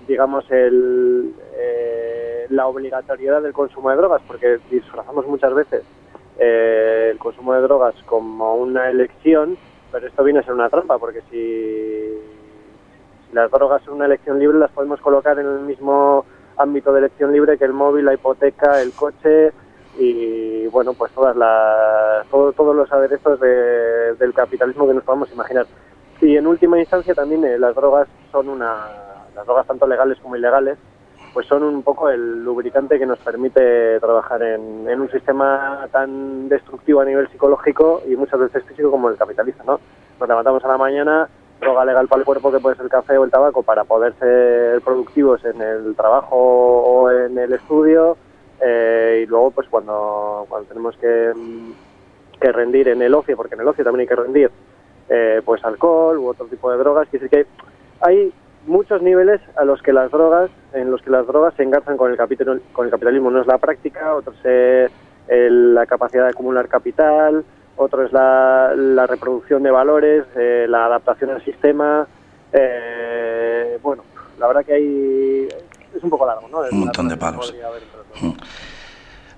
[0.08, 1.34] digamos el,
[2.49, 5.84] la obligatoriedad del consumo de drogas, porque disfrazamos muchas veces
[6.39, 9.57] eh, el consumo de drogas como una elección,
[9.91, 14.57] pero esto viene a ser una trampa, porque si, las drogas son una elección libre,
[14.57, 16.25] las podemos colocar en el mismo
[16.57, 19.51] ámbito de elección libre que el móvil, la hipoteca, el coche
[19.97, 25.31] y bueno, pues todas las, todo- todos los aderezos de- del capitalismo que nos podamos
[25.31, 25.65] imaginar.
[26.21, 28.88] Y en última instancia también eh, las drogas son una,
[29.36, 30.77] las drogas tanto legales como ilegales,
[31.34, 37.01] pues son un poco el lubricante que nos permite trabajar en, un sistema tan destructivo
[37.01, 39.79] a nivel psicológico y muchas veces físico como el capitalista, ¿no?
[40.19, 41.27] Nos levantamos a la mañana
[41.59, 44.13] droga legal para el cuerpo que puede ser el café o el tabaco para poder
[44.19, 48.17] ser productivos en el trabajo o en el estudio
[48.61, 51.34] eh, y luego pues cuando, cuando tenemos que,
[52.39, 54.51] que rendir en el ocio, porque en el ocio también hay que rendir,
[55.09, 57.51] eh, pues alcohol u otro tipo de drogas, quiere decir que
[58.01, 58.31] hay
[58.66, 62.11] muchos niveles a los que las drogas, en los que las drogas se engarzan con
[62.11, 63.28] el, capital, con el capitalismo.
[63.30, 64.91] Uno es la práctica, otro es
[65.28, 67.43] el- la capacidad de acumular capital,
[67.76, 72.07] otro es la, la reproducción de valores, eh, la adaptación al sistema.
[72.55, 74.03] eh, bueno,
[74.39, 75.47] la verdad que hay
[75.95, 76.59] es un poco largo, ¿no?
[76.72, 77.47] Un montón de palos.
[77.47, 78.45] Podría haber entre otros.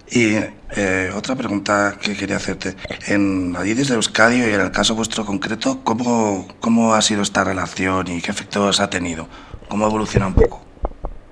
[0.10, 0.36] Y
[0.78, 2.76] eh, otra pregunta que quería hacerte.
[3.08, 7.22] En la IDIS de Euskadi y en el caso vuestro concreto, ¿cómo, ¿cómo ha sido
[7.22, 9.28] esta relación y qué efectos ha tenido?
[9.68, 10.62] ¿Cómo evoluciona un poco?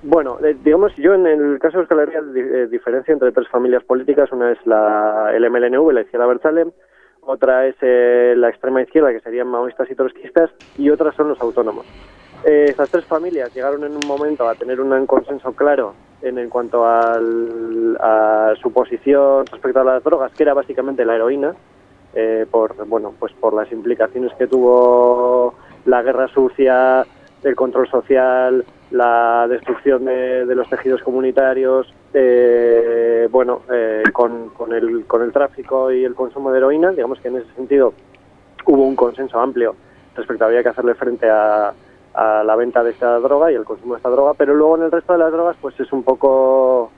[0.02, 3.84] Bueno, eh, digamos, yo en el caso de Euskal Herria eh, diferencia entre tres familias
[3.84, 4.30] políticas.
[4.32, 6.66] Una es la, el MLNV, la izquierda Bertzale,
[7.26, 11.40] otra es eh, la extrema izquierda, que serían maoístas y trotskistas, y otras son los
[11.40, 11.86] autónomos.
[12.44, 15.94] Eh, estas tres familias llegaron en un momento a tener un consenso claro
[16.24, 21.14] en, en cuanto al- a su posición respecto a las drogas, que era básicamente la
[21.14, 21.54] heroína,
[22.14, 25.54] eh, por bueno pues por las implicaciones que tuvo
[25.84, 27.04] la guerra sucia,
[27.42, 35.04] el control social, la destrucción de, los tejidos comunitarios, eh, bueno eh, con, con el
[35.06, 37.92] con el tráfico y el consumo de heroína, digamos que en ese sentido
[38.66, 39.74] hubo un consenso amplio
[40.16, 41.74] respecto a había que hacerle frente a,
[42.14, 44.84] a la venta de esta droga y el consumo de esta droga, pero luego en
[44.84, 46.90] el resto de las drogas pues es un poco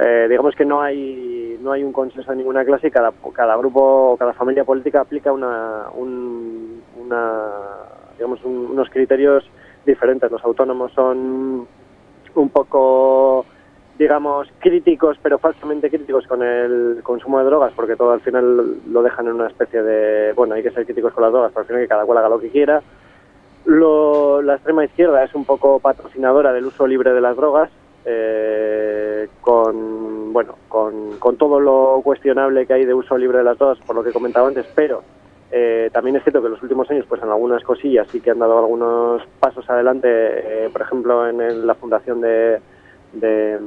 [0.00, 3.56] eh, digamos que no hay no hay un consenso de ninguna clase y cada, cada
[3.56, 7.42] grupo o cada familia política aplica una, un- una
[8.16, 9.48] digamos un- unos criterios
[9.84, 10.30] diferentes.
[10.30, 11.66] Los autónomos son
[12.34, 13.46] un poco
[13.98, 19.02] digamos críticos pero falsamente críticos con el consumo de drogas porque todo al final lo
[19.02, 21.66] dejan en una especie de bueno hay que ser críticos con las drogas pero al
[21.66, 22.82] final que cada cual haga lo que quiera
[23.66, 27.70] lo- la extrema izquierda es un poco patrocinadora del uso libre de las drogas,
[28.04, 33.58] eh, con bueno, con, con todo lo cuestionable que hay de uso libre de las
[33.58, 35.02] drogas, por lo que he comentado antes, pero
[35.50, 38.30] eh, también es cierto que en los últimos años, pues en algunas cosillas sí que
[38.30, 42.60] han dado algunos pasos adelante, eh, por ejemplo, en, la fundación de,
[43.12, 43.58] de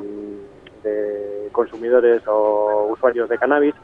[1.52, 3.76] consumidores o usuarios de cannabis,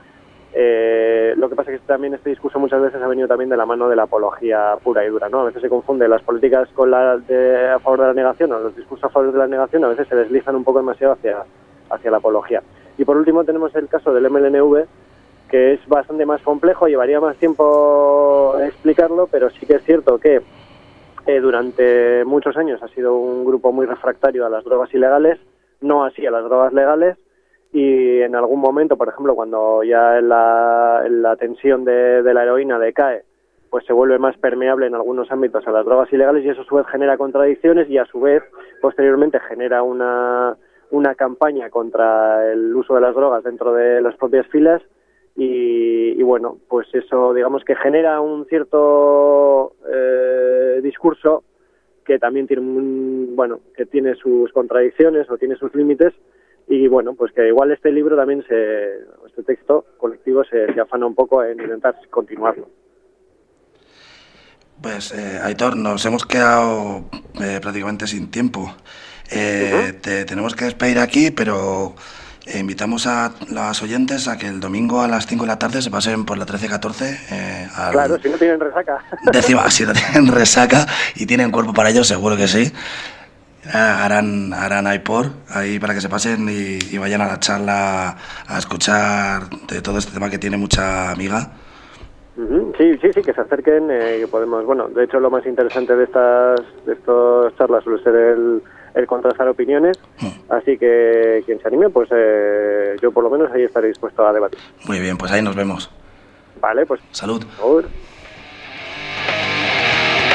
[0.57, 3.57] eh, lo que pasa es que también este discurso muchas veces ha venido también de
[3.57, 5.41] la mano de la apología pura y dura, ¿no?
[5.41, 8.59] A veces se confunde las políticas con la de, a favor de la negación o
[8.59, 11.43] los discursos a favor de la negación, a veces se deslizan un poco demasiado hacia,
[11.89, 12.63] hacia la apología.
[12.97, 14.85] Y por último tenemos el caso del MLNV,
[15.49, 20.41] que es bastante más complejo, llevaría más tiempo explicarlo, pero sí que es cierto que
[21.25, 25.37] eh, durante muchos años ha sido un grupo muy refractario a las drogas ilegales,
[25.81, 27.17] no así a las drogas legales,
[27.75, 32.79] y en algún momento, por ejemplo, cuando ya la, la tensión de, de la heroína
[32.79, 33.23] decae,
[33.69, 36.65] pues se vuelve más permeable en algunos ámbitos a las drogas ilegales y eso a
[36.65, 38.43] su vez genera contradicciones y a su vez
[38.81, 40.55] posteriormente genera una,
[40.91, 44.81] una campaña contra el uso de las drogas dentro de las propias filas
[45.35, 51.43] y, y bueno, pues eso digamos que genera un cierto eh, discurso
[52.05, 56.13] que también tiene un, bueno, que tiene sus contradicciones o tiene sus límites
[56.67, 58.95] y bueno, pues que igual este libro también se,
[59.27, 62.67] este texto colectivo se, se afana un poco en intentar continuarlo.
[64.81, 67.05] Pues, eh, Aitor, nos hemos quedado
[67.41, 68.73] eh, prácticamente sin tiempo.
[69.31, 71.95] Eh, Te tenemos que despedir aquí, pero
[72.45, 75.81] eh, invitamos a los oyentes a que el domingo a las 5 de la tarde
[75.81, 79.03] se pasen por la 1314 eh, al Claro, si no tienen resaca.
[79.31, 80.85] décima, si no tienen resaca
[81.15, 82.71] y tienen cuerpo para ello, seguro que sí.
[83.73, 88.15] Ah, Harán, harán iPod ahí para que se pasen y, y vayan a la charla
[88.47, 91.51] a escuchar de todo este tema que tiene mucha amiga.
[92.77, 95.95] Sí, sí, sí, que se acerquen, eh, que podemos, bueno, de hecho lo más interesante
[95.95, 98.61] de estas, de estas charlas suele ser el,
[98.93, 99.97] el contrastar opiniones,
[100.49, 104.33] así que quien se anime, pues eh, yo por lo menos ahí estaré dispuesto a
[104.33, 104.59] debatir.
[104.85, 105.89] Muy bien, pues ahí nos vemos.
[106.59, 107.39] Vale, pues Salud.
[107.45, 107.85] por favor.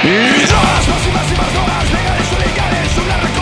[0.03, 2.49] Drogas, más y más y más drogas,
[2.97, 3.39] legales o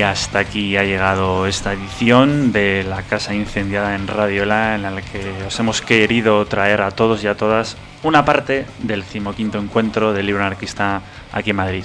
[0.00, 5.02] Y hasta aquí ha llegado esta edición de La Casa Incendiada en Radiola, en la
[5.02, 10.14] que os hemos querido traer a todos y a todas una parte del decimoquinto encuentro
[10.14, 11.84] del libro anarquista aquí en Madrid.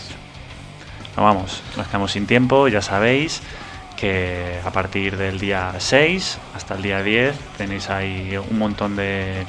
[1.17, 3.41] No vamos, nos quedamos sin tiempo, ya sabéis
[3.97, 9.43] que a partir del día 6 hasta el día 10 tenéis ahí un montón de,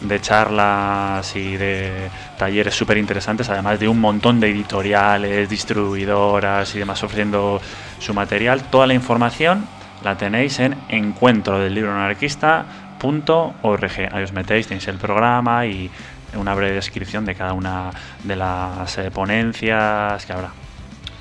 [0.00, 6.78] de charlas y de talleres súper interesantes, además de un montón de editoriales, distribuidoras y
[6.78, 7.60] demás ofreciendo
[7.98, 8.62] su material.
[8.64, 9.66] Toda la información
[10.02, 14.08] la tenéis en encuentro del libro anarquista.org.
[14.12, 15.90] Ahí os metéis, tenéis el programa y
[16.34, 17.90] una breve descripción de cada una
[18.22, 20.50] de las eh, ponencias que habrá.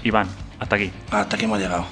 [0.03, 0.27] Iván,
[0.59, 0.91] hasta aquí.
[1.11, 1.87] Hasta aquí hemos llegado.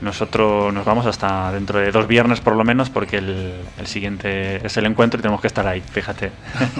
[0.00, 4.64] Nosotros nos vamos hasta dentro de dos viernes por lo menos porque el, el siguiente
[4.64, 6.30] es el encuentro y tenemos que estar ahí, fíjate.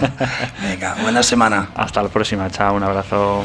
[0.63, 1.71] Venga, buena semana.
[1.75, 3.45] Hasta la próxima, chao, un abrazo.